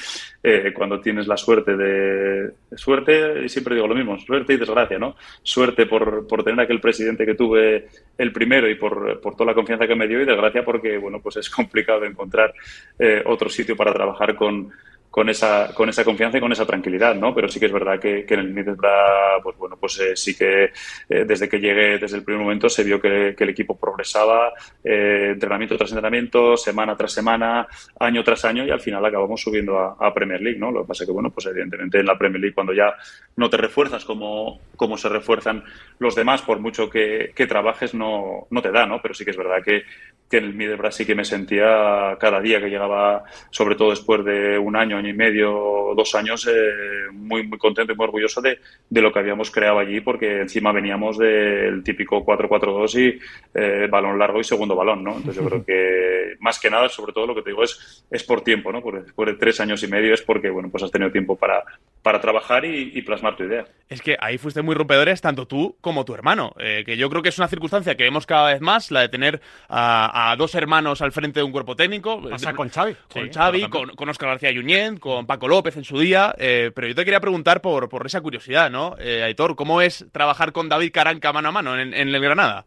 eh, 0.42 0.72
cuando 0.72 1.00
tienes 1.00 1.26
la 1.26 1.36
suerte 1.36 1.76
de... 1.76 2.50
Suerte, 2.76 3.44
y 3.44 3.48
siempre 3.48 3.74
digo 3.74 3.88
lo 3.88 3.96
mismo, 3.96 4.16
suerte 4.18 4.54
y 4.54 4.56
desgracia, 4.56 4.98
¿no? 4.98 5.16
Suerte 5.42 5.86
por, 5.86 6.26
por 6.28 6.44
tener 6.44 6.60
aquel 6.60 6.80
presidente 6.80 7.26
que 7.26 7.34
tuve 7.34 7.88
el 8.16 8.32
primero 8.32 8.70
y 8.70 8.76
por, 8.76 9.20
por, 9.20 9.34
toda 9.34 9.50
la 9.50 9.54
confianza 9.54 9.88
que 9.88 9.96
me 9.96 10.06
dio 10.06 10.22
y 10.22 10.26
desgracia 10.26 10.64
porque, 10.64 10.98
bueno, 10.98 11.20
pues 11.20 11.36
es 11.38 11.50
complicado 11.50 12.04
encontrar 12.04 12.54
eh, 12.98 13.22
otro 13.26 13.48
sitio 13.48 13.76
para 13.76 13.92
trabajar 13.92 14.36
con, 14.36 14.70
con 15.18 15.28
esa, 15.28 15.74
con 15.74 15.88
esa 15.88 16.04
confianza 16.04 16.38
y 16.38 16.40
con 16.40 16.52
esa 16.52 16.64
tranquilidad, 16.64 17.16
¿no? 17.16 17.34
Pero 17.34 17.48
sí 17.48 17.58
que 17.58 17.66
es 17.66 17.72
verdad 17.72 17.98
que, 17.98 18.24
en 18.28 18.38
el 18.38 18.54
Middlesbrough, 18.54 19.42
pues 19.42 19.56
bueno, 19.56 19.76
pues 19.76 19.98
eh, 19.98 20.14
sí 20.14 20.36
que 20.36 20.70
eh, 21.08 21.24
desde 21.26 21.48
que 21.48 21.58
llegué, 21.58 21.98
desde 21.98 22.18
el 22.18 22.22
primer 22.22 22.40
momento, 22.40 22.68
se 22.68 22.84
vio 22.84 23.00
que, 23.00 23.34
el 23.36 23.48
equipo 23.48 23.76
progresaba, 23.76 24.52
eh, 24.84 25.30
entrenamiento 25.32 25.76
tras 25.76 25.90
entrenamiento, 25.90 26.56
semana 26.56 26.96
tras 26.96 27.10
semana, 27.10 27.66
año 27.98 28.22
tras 28.22 28.44
año, 28.44 28.64
y 28.64 28.70
al 28.70 28.80
final 28.80 29.04
acabamos 29.04 29.40
subiendo 29.40 29.76
a, 29.76 30.14
Premier 30.14 30.40
League, 30.40 30.60
¿no? 30.60 30.70
Lo 30.70 30.82
que 30.82 30.86
pasa 30.86 31.04
que, 31.04 31.10
bueno, 31.10 31.30
pues 31.30 31.46
evidentemente 31.46 31.98
en 31.98 32.06
la 32.06 32.16
Premier 32.16 32.40
League, 32.40 32.54
cuando 32.54 32.72
ya 32.72 32.94
no 33.34 33.50
te 33.50 33.56
refuerzas 33.56 34.04
como, 34.04 34.60
como 34.76 34.96
se 34.96 35.08
refuerzan 35.08 35.64
los 35.98 36.14
demás, 36.14 36.42
por 36.42 36.60
mucho 36.60 36.88
que, 36.88 37.32
que 37.34 37.48
trabajes, 37.48 37.92
no, 37.92 38.46
no 38.50 38.62
te 38.62 38.70
da, 38.70 38.86
¿no? 38.86 39.02
Pero 39.02 39.14
sí 39.14 39.24
que 39.24 39.32
es 39.32 39.36
verdad 39.36 39.64
que, 39.64 39.82
que 40.30 40.36
en 40.36 40.44
el 40.44 40.54
Middlesbrough 40.54 40.92
sí 40.92 41.04
que 41.04 41.16
me 41.16 41.24
sentía 41.24 42.16
cada 42.20 42.40
día 42.40 42.60
que 42.60 42.68
llegaba, 42.68 43.24
sobre 43.50 43.74
todo 43.74 43.90
después 43.90 44.24
de 44.24 44.58
un 44.58 44.76
año, 44.76 44.96
año 44.96 45.07
y 45.08 45.12
medio, 45.12 45.92
dos 45.96 46.14
años, 46.14 46.46
eh, 46.46 47.10
muy, 47.12 47.46
muy 47.46 47.58
contento 47.58 47.92
y 47.92 47.96
muy 47.96 48.04
orgulloso 48.04 48.40
de, 48.40 48.58
de, 48.88 49.02
lo 49.02 49.12
que 49.12 49.18
habíamos 49.18 49.50
creado 49.50 49.78
allí, 49.78 50.00
porque 50.00 50.42
encima 50.42 50.72
veníamos 50.72 51.18
del 51.18 51.82
típico 51.82 52.24
4-4-2 52.24 53.00
y 53.00 53.18
eh, 53.54 53.88
balón 53.90 54.18
largo 54.18 54.40
y 54.40 54.44
segundo 54.44 54.76
balón, 54.76 55.02
¿no? 55.04 55.16
Entonces 55.16 55.42
yo 55.42 55.48
creo 55.48 55.64
que 55.64 56.36
más 56.40 56.58
que 56.58 56.70
nada, 56.70 56.88
sobre 56.88 57.12
todo 57.12 57.26
lo 57.26 57.34
que 57.34 57.42
te 57.42 57.50
digo 57.50 57.62
es, 57.62 58.04
es 58.10 58.24
por 58.24 58.42
tiempo, 58.42 58.72
¿no? 58.72 58.82
Porque 58.82 59.02
después 59.02 59.26
de 59.28 59.34
tres 59.34 59.60
años 59.60 59.82
y 59.82 59.88
medio 59.88 60.14
es 60.14 60.22
porque, 60.22 60.50
bueno, 60.50 60.68
pues 60.70 60.84
has 60.84 60.90
tenido 60.90 61.10
tiempo 61.10 61.36
para, 61.36 61.64
para 62.02 62.20
trabajar 62.20 62.64
y, 62.64 63.00
plasmar 63.02 63.36
tu 63.36 63.44
idea. 63.44 63.64
Es 63.88 64.02
que 64.02 64.16
ahí 64.20 64.38
fuiste 64.38 64.62
muy 64.62 64.74
rompedores 64.74 65.20
tanto 65.20 65.46
tú 65.46 65.76
como 65.80 66.04
tu 66.04 66.14
hermano, 66.14 66.54
eh, 66.58 66.82
que 66.84 66.96
yo 66.96 67.08
creo 67.08 67.22
que 67.22 67.30
es 67.30 67.38
una 67.38 67.48
circunstancia 67.48 67.96
que 67.96 68.04
vemos 68.04 68.26
cada 68.26 68.52
vez 68.52 68.60
más, 68.60 68.90
la 68.90 69.00
de 69.00 69.08
tener 69.08 69.40
a, 69.68 70.34
dos 70.38 70.54
hermanos 70.54 71.00
al 71.02 71.12
frente 71.12 71.40
de 71.40 71.44
un 71.44 71.52
cuerpo 71.52 71.76
técnico. 71.76 72.22
Pasa 72.28 72.54
con 72.54 72.68
Xavi. 72.68 72.96
Con 73.12 73.30
Xavi, 73.30 73.68
con, 73.68 73.90
con, 73.90 74.08
Oscar 74.08 74.30
García 74.30 74.50
Yuñén, 74.50 74.98
con 74.98 75.26
Paco 75.26 75.48
López 75.48 75.76
en 75.76 75.84
su 75.84 75.98
día, 75.98 76.34
eh, 76.38 76.70
pero 76.74 76.88
yo 76.88 76.94
te 76.94 77.04
quería 77.04 77.20
preguntar 77.20 77.60
por, 77.60 77.88
por 77.88 78.06
esa 78.06 78.20
curiosidad, 78.20 78.70
¿no? 78.70 78.94
Eh, 78.98 79.22
Aitor, 79.22 79.56
¿cómo 79.56 79.80
es 79.80 80.06
trabajar 80.12 80.52
con 80.52 80.68
David 80.68 80.92
Caranca 80.92 81.32
mano 81.32 81.48
a 81.48 81.52
mano 81.52 81.78
en, 81.78 81.94
en 81.94 82.08
el 82.14 82.20
Granada? 82.20 82.66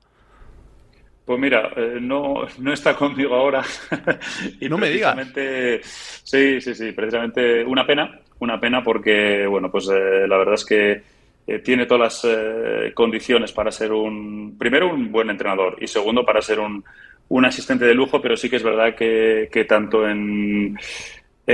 Pues 1.25 1.39
mira, 1.39 1.71
eh, 1.75 1.99
no, 2.01 2.45
no 2.59 2.73
está 2.73 2.95
conmigo 2.95 3.35
ahora. 3.35 3.63
y 4.59 4.67
no 4.67 4.77
me 4.77 4.89
digas. 4.89 5.15
Sí, 6.23 6.59
sí, 6.61 6.73
sí, 6.73 6.91
precisamente 6.91 7.63
una 7.63 7.85
pena, 7.85 8.19
una 8.39 8.59
pena 8.59 8.83
porque, 8.83 9.45
bueno, 9.47 9.71
pues 9.71 9.87
eh, 9.89 10.27
la 10.27 10.37
verdad 10.37 10.55
es 10.55 10.65
que 10.65 11.01
eh, 11.47 11.59
tiene 11.59 11.85
todas 11.85 12.23
las 12.23 12.93
condiciones 12.93 13.51
para 13.51 13.71
ser 13.71 13.91
un, 13.91 14.57
primero, 14.57 14.93
un 14.93 15.11
buen 15.11 15.29
entrenador 15.29 15.77
y 15.79 15.87
segundo, 15.87 16.25
para 16.25 16.41
ser 16.41 16.59
un, 16.59 16.83
un 17.29 17.45
asistente 17.45 17.85
de 17.85 17.93
lujo, 17.93 18.21
pero 18.21 18.35
sí 18.35 18.49
que 18.49 18.57
es 18.57 18.63
verdad 18.63 18.95
que, 18.95 19.47
que 19.51 19.63
tanto 19.65 20.07
en 20.07 20.77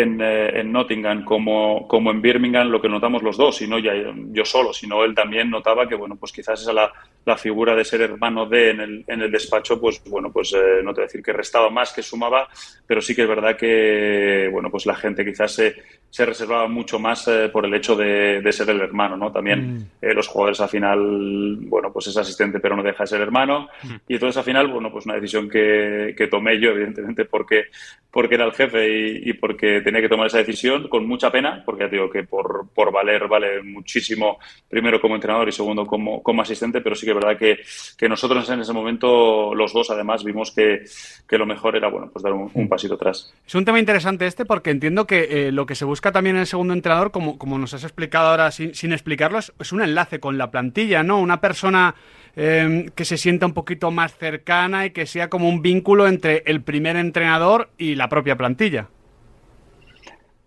en, 0.01 0.21
eh, 0.21 0.59
en, 0.59 0.71
Nottingham 0.71 1.23
como, 1.23 1.87
como 1.87 2.11
en 2.11 2.21
Birmingham 2.21 2.69
lo 2.69 2.81
que 2.81 2.89
notamos 2.89 3.23
los 3.23 3.37
dos, 3.37 3.61
y 3.61 3.67
no 3.67 3.79
ya 3.79 3.93
yo 4.31 4.45
solo, 4.45 4.73
sino 4.73 5.03
él 5.03 5.15
también 5.15 5.49
notaba 5.49 5.87
que, 5.87 5.95
bueno, 5.95 6.15
pues 6.15 6.31
quizás 6.31 6.61
esa 6.61 6.73
la, 6.73 6.91
la 7.25 7.37
figura 7.37 7.75
de 7.75 7.83
ser 7.83 8.01
hermano 8.01 8.45
de 8.45 8.71
en 8.71 8.79
el, 8.79 9.05
en 9.07 9.21
el 9.21 9.31
despacho, 9.31 9.79
pues 9.79 10.01
bueno, 10.05 10.31
pues 10.31 10.53
eh, 10.53 10.81
no 10.83 10.93
te 10.93 11.01
voy 11.01 11.03
a 11.03 11.07
decir 11.07 11.21
que 11.21 11.33
restaba 11.33 11.69
más 11.69 11.91
que 11.93 12.01
sumaba, 12.01 12.47
pero 12.85 13.01
sí 13.01 13.15
que 13.15 13.23
es 13.23 13.27
verdad 13.27 13.57
que, 13.57 14.49
bueno, 14.51 14.69
pues 14.71 14.85
la 14.85 14.95
gente 14.95 15.25
quizás 15.25 15.53
se, 15.53 15.75
se 16.09 16.25
reservaba 16.25 16.67
mucho 16.67 16.99
más 16.99 17.27
eh, 17.27 17.49
por 17.51 17.65
el 17.65 17.73
hecho 17.73 17.95
de, 17.95 18.41
de, 18.41 18.51
ser 18.51 18.69
el 18.69 18.81
hermano, 18.81 19.17
¿no? 19.17 19.31
También 19.31 19.89
mm. 20.01 20.07
los 20.15 20.27
jugadores 20.27 20.61
al 20.61 20.69
final, 20.69 21.57
bueno, 21.61 21.91
pues 21.91 22.07
es 22.07 22.17
asistente 22.17 22.59
pero 22.59 22.75
no 22.75 22.83
deja 22.83 23.03
de 23.03 23.07
ser 23.07 23.21
hermano, 23.21 23.69
mm. 23.83 23.95
y 24.07 24.13
entonces 24.13 24.37
al 24.37 24.43
final, 24.43 24.67
bueno, 24.67 24.91
pues 24.91 25.05
una 25.05 25.15
decisión 25.15 25.49
que, 25.49 26.13
que 26.17 26.27
tomé 26.27 26.59
yo, 26.59 26.71
evidentemente, 26.71 27.25
porque, 27.25 27.65
porque 28.11 28.35
era 28.35 28.45
el 28.45 28.53
jefe 28.53 28.89
y, 28.89 29.29
y 29.29 29.33
porque 29.33 29.81
tenía 29.87 30.01
que 30.01 30.09
tomar 30.09 30.27
esa 30.27 30.39
decisión 30.39 30.89
con 30.89 31.07
mucha 31.07 31.31
pena, 31.31 31.63
porque 31.65 31.85
ya 31.85 31.89
digo 31.89 32.09
que 32.09 32.23
por, 32.23 32.67
por 32.75 32.91
valer 32.91 33.25
vale 33.29 33.63
muchísimo, 33.63 34.37
primero 34.67 34.99
como 34.99 35.15
entrenador 35.15 35.47
y 35.47 35.53
segundo 35.53 35.85
como, 35.85 36.21
como 36.21 36.41
asistente, 36.41 36.81
pero 36.81 36.93
sí 36.93 37.05
que 37.05 37.13
es 37.13 37.15
verdad 37.15 37.37
que, 37.37 37.59
que 37.97 38.09
nosotros 38.09 38.49
en 38.49 38.59
ese 38.59 38.73
momento, 38.73 39.55
los 39.55 39.71
dos 39.71 39.89
además, 39.89 40.25
vimos 40.25 40.51
que, 40.51 40.83
que 41.25 41.37
lo 41.37 41.45
mejor 41.45 41.77
era 41.77 41.87
bueno 41.87 42.09
pues 42.11 42.21
dar 42.21 42.33
un, 42.33 42.67
pasito 42.67 42.95
atrás. 42.95 43.33
Es 43.47 43.55
un 43.55 43.63
tema 43.63 43.79
interesante 43.79 44.27
este 44.27 44.43
porque 44.43 44.71
entiendo 44.71 45.07
que 45.07 45.47
eh, 45.47 45.51
lo 45.53 45.65
que 45.65 45.75
se 45.75 45.85
busca 45.85 46.11
también 46.11 46.35
en 46.35 46.41
el 46.41 46.47
segundo 46.47 46.73
entrenador, 46.73 47.11
como, 47.11 47.37
como 47.37 47.57
nos 47.57 47.73
has 47.73 47.85
explicado 47.85 48.27
ahora 48.27 48.51
sin, 48.51 48.75
sin 48.75 48.91
explicarlo, 48.91 49.39
es, 49.39 49.53
es 49.57 49.71
un 49.71 49.81
enlace 49.81 50.19
con 50.19 50.37
la 50.37 50.51
plantilla, 50.51 51.01
¿no? 51.01 51.17
Una 51.17 51.39
persona 51.39 51.95
Em, 52.39 52.89
que 52.89 53.03
se 53.03 53.17
sienta 53.17 53.47
un 53.47 53.53
poquito 53.53 53.89
más 53.89 54.15
cercana 54.15 54.85
y 54.85 54.91
que 54.91 55.07
sea 55.07 55.27
como 55.27 55.49
un 55.49 55.63
vínculo 55.63 56.07
entre 56.07 56.43
el 56.45 56.61
primer 56.61 56.95
entrenador 56.95 57.71
y 57.79 57.95
la 57.95 58.09
propia 58.09 58.35
plantilla. 58.35 58.89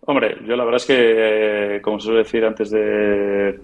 Hombre, 0.03 0.39
yo 0.47 0.57
la 0.57 0.65
verdad 0.65 0.81
es 0.81 0.87
que, 0.87 1.77
eh, 1.77 1.81
como 1.83 2.01
se 2.01 2.07
suele 2.07 2.23
decir 2.23 2.45
antes 2.45 2.71
de, 2.71 3.59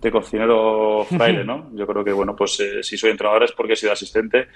de 0.00 0.10
cocinero 0.10 1.04
fraile, 1.08 1.44
¿no? 1.44 1.70
Yo 1.74 1.86
creo 1.86 2.04
que, 2.04 2.12
bueno, 2.12 2.34
pues 2.36 2.58
eh, 2.60 2.82
si 2.82 2.96
soy 2.96 3.10
entrenador 3.10 3.44
es 3.44 3.52
porque 3.52 3.72
he 3.72 3.76
sido 3.76 3.92
asistente 3.92 4.48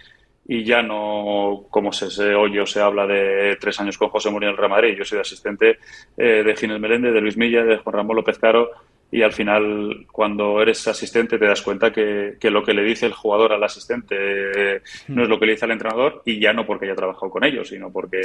y 0.47 0.65
ya 0.65 0.83
no, 0.83 1.67
como 1.69 1.93
se, 1.93 2.11
se 2.11 2.35
oye 2.35 2.61
o 2.61 2.67
se 2.67 2.81
habla 2.81 3.07
de 3.07 3.57
tres 3.61 3.79
años 3.81 3.99
con 3.99 4.09
José 4.09 4.31
Mourinho 4.31 4.51
en 4.51 4.55
el 4.55 4.59
Real 4.59 4.71
Madrid, 4.71 4.97
yo 4.97 5.05
soy 5.05 5.19
asistente 5.19 5.79
eh, 6.17 6.43
de 6.43 6.57
Ginés 6.57 6.81
Meléndez, 6.81 7.13
de 7.13 7.21
Luis 7.21 7.37
Milla, 7.37 7.65
de 7.65 7.77
Juan 7.77 7.97
Ramón 7.97 8.17
López 8.17 8.39
Caro 8.39 8.71
y 9.11 9.23
al 9.23 9.33
final 9.33 10.07
cuando 10.13 10.61
eres 10.61 10.87
asistente 10.87 11.39
te 11.39 11.47
das 11.47 11.63
cuenta 11.63 11.91
que, 11.93 12.37
que, 12.39 12.51
lo 12.51 12.63
que 12.63 12.75
le 12.75 12.83
dice 12.83 13.07
el 13.07 13.15
jugador 13.15 13.53
al 13.53 13.65
asistente 13.65 14.17
eh, 14.19 14.83
no 15.09 15.23
es 15.23 15.29
lo 15.29 15.39
que 15.39 15.47
le 15.47 15.53
dice 15.53 15.65
al 15.65 15.71
entrenador 15.71 16.23
y 16.27 16.39
ya 16.39 16.53
no 16.53 16.67
porque 16.67 16.85
haya 16.85 16.95
trabajado 16.95 17.31
con 17.31 17.43
ellos, 17.45 17.69
sino 17.69 17.91
porque 17.91 18.21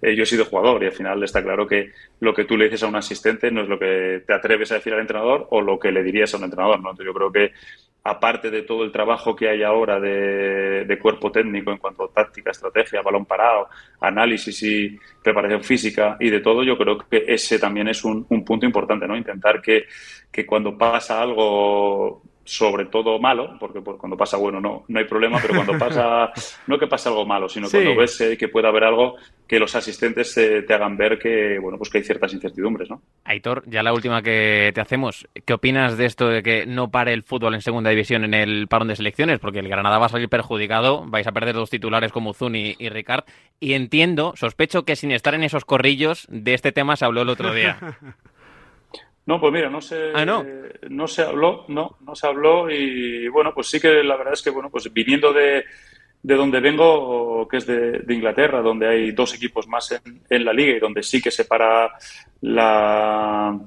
eh, 0.00 0.16
yo 0.16 0.22
he 0.22 0.26
sido 0.26 0.46
jugador 0.46 0.82
y 0.82 0.86
al 0.86 0.92
final 0.92 1.22
está 1.22 1.42
claro 1.42 1.66
que 1.66 1.90
lo 2.20 2.32
que 2.32 2.44
tú 2.44 2.56
le 2.56 2.64
dices 2.64 2.82
a 2.82 2.86
un 2.86 2.96
asistente 2.96 3.50
no 3.50 3.62
es 3.62 3.68
lo 3.68 3.78
que 3.78 4.22
te 4.26 4.32
atreves 4.32 4.72
a 4.72 4.76
decir 4.76 4.94
al 4.94 5.00
entrenador 5.00 5.46
o 5.50 5.60
lo 5.60 5.78
que 5.78 5.92
le 5.92 6.02
dirías 6.02 6.32
a 6.32 6.38
un 6.38 6.44
entrenador. 6.44 6.80
¿no? 6.80 6.90
Entonces 6.90 7.06
yo 7.06 7.14
creo 7.14 7.30
que 7.30 7.52
aparte 8.04 8.50
de 8.50 8.62
todo 8.62 8.84
el 8.84 8.92
trabajo 8.92 9.34
que 9.34 9.48
hay 9.48 9.62
ahora 9.62 9.98
de, 9.98 10.98
cuerpo 11.00 11.32
técnico 11.32 11.70
en 11.70 11.78
cuanto 11.78 12.04
a 12.04 12.12
táctica, 12.12 12.50
estrategia, 12.50 13.02
balón 13.02 13.26
parado, 13.26 13.68
análisis 14.00 14.62
y 14.62 14.98
preparación 15.22 15.62
física 15.62 16.16
y 16.20 16.30
de 16.30 16.40
todo, 16.40 16.62
yo 16.62 16.78
creo 16.78 16.98
que 16.98 17.24
ese 17.26 17.58
también 17.58 17.88
es 17.88 18.04
un, 18.04 18.24
un 18.28 18.44
punto 18.44 18.64
importante, 18.64 19.06
¿no? 19.06 19.16
Intentar 19.16 19.60
que, 19.60 19.84
que 20.30 20.46
cuando 20.46 20.76
pasa 20.78 21.20
algo 21.20 22.22
sobre 22.44 22.86
todo 22.86 23.18
malo, 23.18 23.56
porque 23.58 23.80
cuando 23.80 24.16
pasa 24.16 24.36
bueno 24.36 24.60
no, 24.60 24.84
no 24.88 24.98
hay 24.98 25.06
problema, 25.06 25.38
pero 25.40 25.54
cuando 25.54 25.78
pasa, 25.78 26.30
no 26.66 26.78
que 26.78 26.86
pasa 26.86 27.08
algo 27.08 27.24
malo, 27.24 27.48
sino 27.48 27.68
cuando 27.70 27.96
ves 27.96 28.20
eh, 28.20 28.36
que 28.36 28.48
puede 28.48 28.68
haber 28.68 28.84
algo 28.84 29.16
que 29.46 29.58
los 29.58 29.74
asistentes 29.74 30.36
eh, 30.36 30.62
te 30.62 30.74
hagan 30.74 30.96
ver 30.96 31.18
que, 31.18 31.58
bueno, 31.58 31.76
pues 31.78 31.90
que 31.90 31.98
hay 31.98 32.04
ciertas 32.04 32.32
incertidumbres, 32.32 32.88
¿no? 32.88 33.02
Aitor, 33.24 33.62
ya 33.66 33.82
la 33.82 33.92
última 33.92 34.22
que 34.22 34.72
te 34.74 34.80
hacemos, 34.80 35.28
¿qué 35.44 35.52
opinas 35.52 35.96
de 35.98 36.06
esto 36.06 36.28
de 36.28 36.42
que 36.42 36.66
no 36.66 36.90
pare 36.90 37.12
el 37.12 37.22
fútbol 37.22 37.54
en 37.54 37.60
segunda 37.60 37.90
división 37.90 38.24
en 38.24 38.34
el 38.34 38.68
parón 38.68 38.88
de 38.88 38.96
selecciones? 38.96 39.38
Porque 39.40 39.58
el 39.58 39.68
Granada 39.68 39.98
va 39.98 40.06
a 40.06 40.10
salir 40.10 40.28
perjudicado, 40.28 41.04
vais 41.06 41.26
a 41.26 41.32
perder 41.32 41.54
dos 41.54 41.70
titulares 41.70 42.12
como 42.12 42.32
Zuni 42.32 42.74
y 42.78 42.88
Ricard, 42.88 43.24
y 43.60 43.74
entiendo, 43.74 44.32
sospecho 44.36 44.84
que 44.84 44.96
sin 44.96 45.12
estar 45.12 45.34
en 45.34 45.44
esos 45.44 45.64
corrillos, 45.64 46.26
de 46.30 46.54
este 46.54 46.72
tema 46.72 46.96
se 46.96 47.04
habló 47.04 47.22
el 47.22 47.28
otro 47.28 47.52
día. 47.54 47.78
No, 49.26 49.40
pues 49.40 49.52
mira, 49.52 49.70
no 49.70 49.80
se, 49.80 50.12
ah, 50.14 50.24
no? 50.24 50.44
no 50.90 51.08
se 51.08 51.22
habló, 51.22 51.64
no, 51.68 51.96
no 52.00 52.14
se 52.14 52.26
habló 52.26 52.70
y 52.70 53.26
bueno, 53.28 53.52
pues 53.54 53.68
sí 53.68 53.80
que 53.80 54.02
la 54.02 54.16
verdad 54.16 54.34
es 54.34 54.42
que 54.42 54.50
bueno, 54.50 54.68
pues 54.70 54.92
viniendo 54.92 55.32
de, 55.32 55.64
de 56.22 56.34
donde 56.34 56.60
vengo, 56.60 57.48
que 57.48 57.56
es 57.56 57.66
de, 57.66 58.00
de, 58.00 58.14
Inglaterra, 58.14 58.60
donde 58.60 58.86
hay 58.86 59.12
dos 59.12 59.34
equipos 59.34 59.66
más 59.66 59.92
en, 59.92 60.22
en, 60.28 60.44
la 60.44 60.52
liga 60.52 60.76
y 60.76 60.80
donde 60.80 61.02
sí 61.02 61.22
que 61.22 61.30
se 61.30 61.46
para 61.46 61.90
la, 62.42 63.58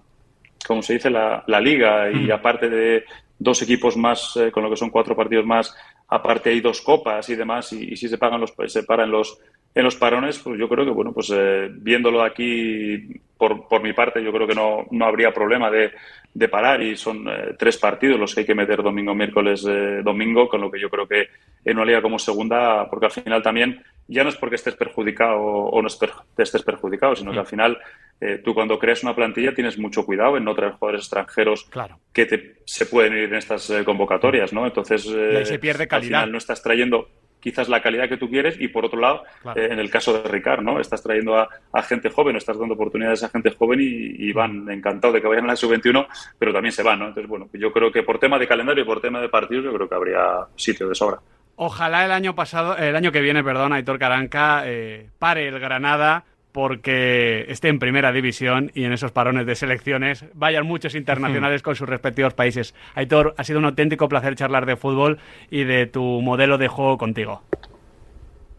como 0.67 0.81
se 0.83 0.93
dice, 0.93 1.09
la, 1.09 1.43
la 1.47 1.59
liga 1.59 2.11
y 2.11 2.27
mm. 2.27 2.31
aparte 2.31 2.69
de 2.69 3.05
dos 3.39 3.61
equipos 3.61 3.97
más, 3.97 4.37
eh, 4.37 4.51
con 4.51 4.63
lo 4.63 4.69
que 4.69 4.77
son 4.77 4.91
cuatro 4.91 5.15
partidos 5.15 5.45
más, 5.45 5.75
aparte 6.07 6.51
hay 6.51 6.61
dos 6.61 6.81
copas 6.81 7.27
y 7.29 7.35
demás 7.35 7.73
y, 7.73 7.93
y 7.93 7.95
si 7.95 8.07
se 8.07 8.17
pagan 8.17 8.41
los, 8.41 8.53
se 8.67 8.83
paran 8.83 9.09
los 9.09 9.39
en 9.77 9.83
los 9.83 9.95
parones, 9.95 10.39
pues 10.39 10.57
yo 10.59 10.67
creo 10.67 10.85
que, 10.85 10.91
bueno, 10.91 11.13
pues 11.13 11.31
eh, 11.31 11.69
viéndolo 11.71 12.23
aquí 12.23 13.21
por, 13.37 13.67
por 13.67 13.83
mi 13.83 13.93
parte, 13.93 14.23
yo 14.23 14.33
creo 14.33 14.47
que 14.47 14.55
no, 14.55 14.87
no 14.89 15.05
habría 15.05 15.31
problema 15.31 15.69
de, 15.69 15.91
de 16.33 16.49
parar 16.49 16.81
y 16.81 16.97
son 16.97 17.27
eh, 17.29 17.55
tres 17.59 17.77
partidos 17.77 18.19
los 18.19 18.33
que 18.33 18.39
hay 18.39 18.45
que 18.47 18.55
meter 18.55 18.81
domingo, 18.81 19.13
miércoles, 19.13 19.63
eh, 19.69 20.01
domingo, 20.03 20.49
con 20.49 20.61
lo 20.61 20.71
que 20.71 20.79
yo 20.79 20.89
creo 20.89 21.07
que 21.07 21.27
en 21.63 21.77
una 21.77 21.85
liga 21.85 22.01
como 22.01 22.17
segunda, 22.17 22.89
porque 22.89 23.05
al 23.05 23.11
final 23.11 23.43
también 23.43 23.83
ya 24.07 24.23
no 24.23 24.29
es 24.29 24.35
porque 24.35 24.55
estés 24.55 24.75
perjudicado 24.75 25.39
o 25.39 25.79
no 25.79 25.87
estés 25.87 26.63
perjudicado, 26.63 27.15
sino 27.15 27.31
que 27.31 27.39
al 27.39 27.45
final 27.45 27.77
eh, 28.19 28.41
tú 28.43 28.55
cuando 28.55 28.79
creas 28.79 29.03
una 29.03 29.15
plantilla 29.15 29.53
tienes 29.53 29.77
mucho 29.77 30.07
cuidado 30.07 30.37
en 30.37 30.43
no 30.43 30.55
traer 30.55 30.73
jugadores 30.73 31.03
extranjeros 31.03 31.65
claro. 31.69 31.99
que 32.11 32.25
te, 32.25 32.55
se 32.65 32.87
pueden 32.87 33.13
ir 33.13 33.25
en 33.25 33.35
estas 33.35 33.69
eh, 33.69 33.83
convocatorias, 33.83 34.53
¿no? 34.53 34.65
Entonces, 34.65 35.03
se 35.03 35.59
pierde 35.59 35.87
calidad. 35.87 36.21
al 36.21 36.25
final 36.25 36.31
no 36.31 36.37
estás 36.39 36.63
trayendo 36.63 37.09
quizás 37.39 37.69
la 37.69 37.81
calidad 37.81 38.09
que 38.09 38.17
tú 38.17 38.29
quieres 38.29 38.59
y 38.59 38.67
por 38.67 38.85
otro 38.85 38.99
lado, 38.99 39.23
claro. 39.41 39.61
eh, 39.61 39.69
en 39.71 39.79
el 39.79 39.89
caso 39.89 40.21
de 40.21 40.29
Ricard, 40.29 40.61
¿no? 40.61 40.79
Estás 40.79 41.03
trayendo 41.03 41.37
a, 41.37 41.47
a, 41.71 41.81
gente 41.83 42.09
joven, 42.09 42.35
estás 42.35 42.57
dando 42.57 42.73
oportunidades 42.73 43.23
a 43.23 43.29
gente 43.29 43.51
joven 43.51 43.79
y, 43.81 44.29
y 44.29 44.33
van 44.33 44.69
encantados 44.69 45.13
de 45.13 45.21
que 45.21 45.27
vayan 45.27 45.45
a 45.45 45.47
la 45.47 45.55
sub-21, 45.55 46.07
pero 46.37 46.53
también 46.53 46.71
se 46.71 46.83
van, 46.83 46.99
¿no? 46.99 47.07
Entonces, 47.07 47.29
bueno, 47.29 47.49
yo 47.53 47.71
creo 47.71 47.91
que 47.91 48.03
por 48.03 48.19
tema 48.19 48.39
de 48.39 48.47
calendario 48.47 48.83
y 48.83 48.87
por 48.87 49.01
tema 49.01 49.21
de 49.21 49.29
partidos, 49.29 49.65
yo 49.65 49.73
creo 49.73 49.87
que 49.87 49.95
habría 49.95 50.47
sitio 50.55 50.87
de 50.87 50.95
sobra. 50.95 51.19
Ojalá 51.55 52.05
el 52.05 52.11
año 52.11 52.35
pasado, 52.35 52.77
el 52.77 52.95
año 52.95 53.11
que 53.11 53.21
viene, 53.21 53.43
perdón, 53.43 53.73
Aitor 53.73 53.97
Caranca 53.97 54.61
eh, 54.65 55.09
pare 55.17 55.47
el 55.47 55.59
Granada 55.59 56.23
porque 56.57 57.45
esté 57.49 57.67
en 57.67 57.77
primera 57.77 58.11
división 58.11 58.71
y 58.73 58.85
en 58.85 58.91
esos 58.91 59.11
parones 59.11 59.45
de 59.45 59.53
selecciones 59.53 60.25
vayan 60.33 60.65
muchos 60.65 60.95
internacionales 60.95 61.61
con 61.61 61.75
sus 61.75 61.87
respectivos 61.87 62.33
países. 62.33 62.73
Aitor, 62.95 63.35
ha 63.37 63.43
sido 63.43 63.59
un 63.59 63.65
auténtico 63.65 64.09
placer 64.09 64.33
charlar 64.33 64.65
de 64.65 64.75
fútbol 64.75 65.19
y 65.51 65.65
de 65.65 65.85
tu 65.85 66.01
modelo 66.01 66.57
de 66.57 66.67
juego 66.67 66.97
contigo. 66.97 67.43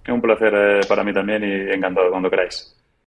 Un 0.06 0.20
placer 0.20 0.54
eh, 0.54 0.80
para 0.88 1.02
mí 1.02 1.12
también 1.12 1.42
y 1.42 1.74
encantado 1.74 2.08
cuando 2.11 2.30
queráis. 2.30 2.77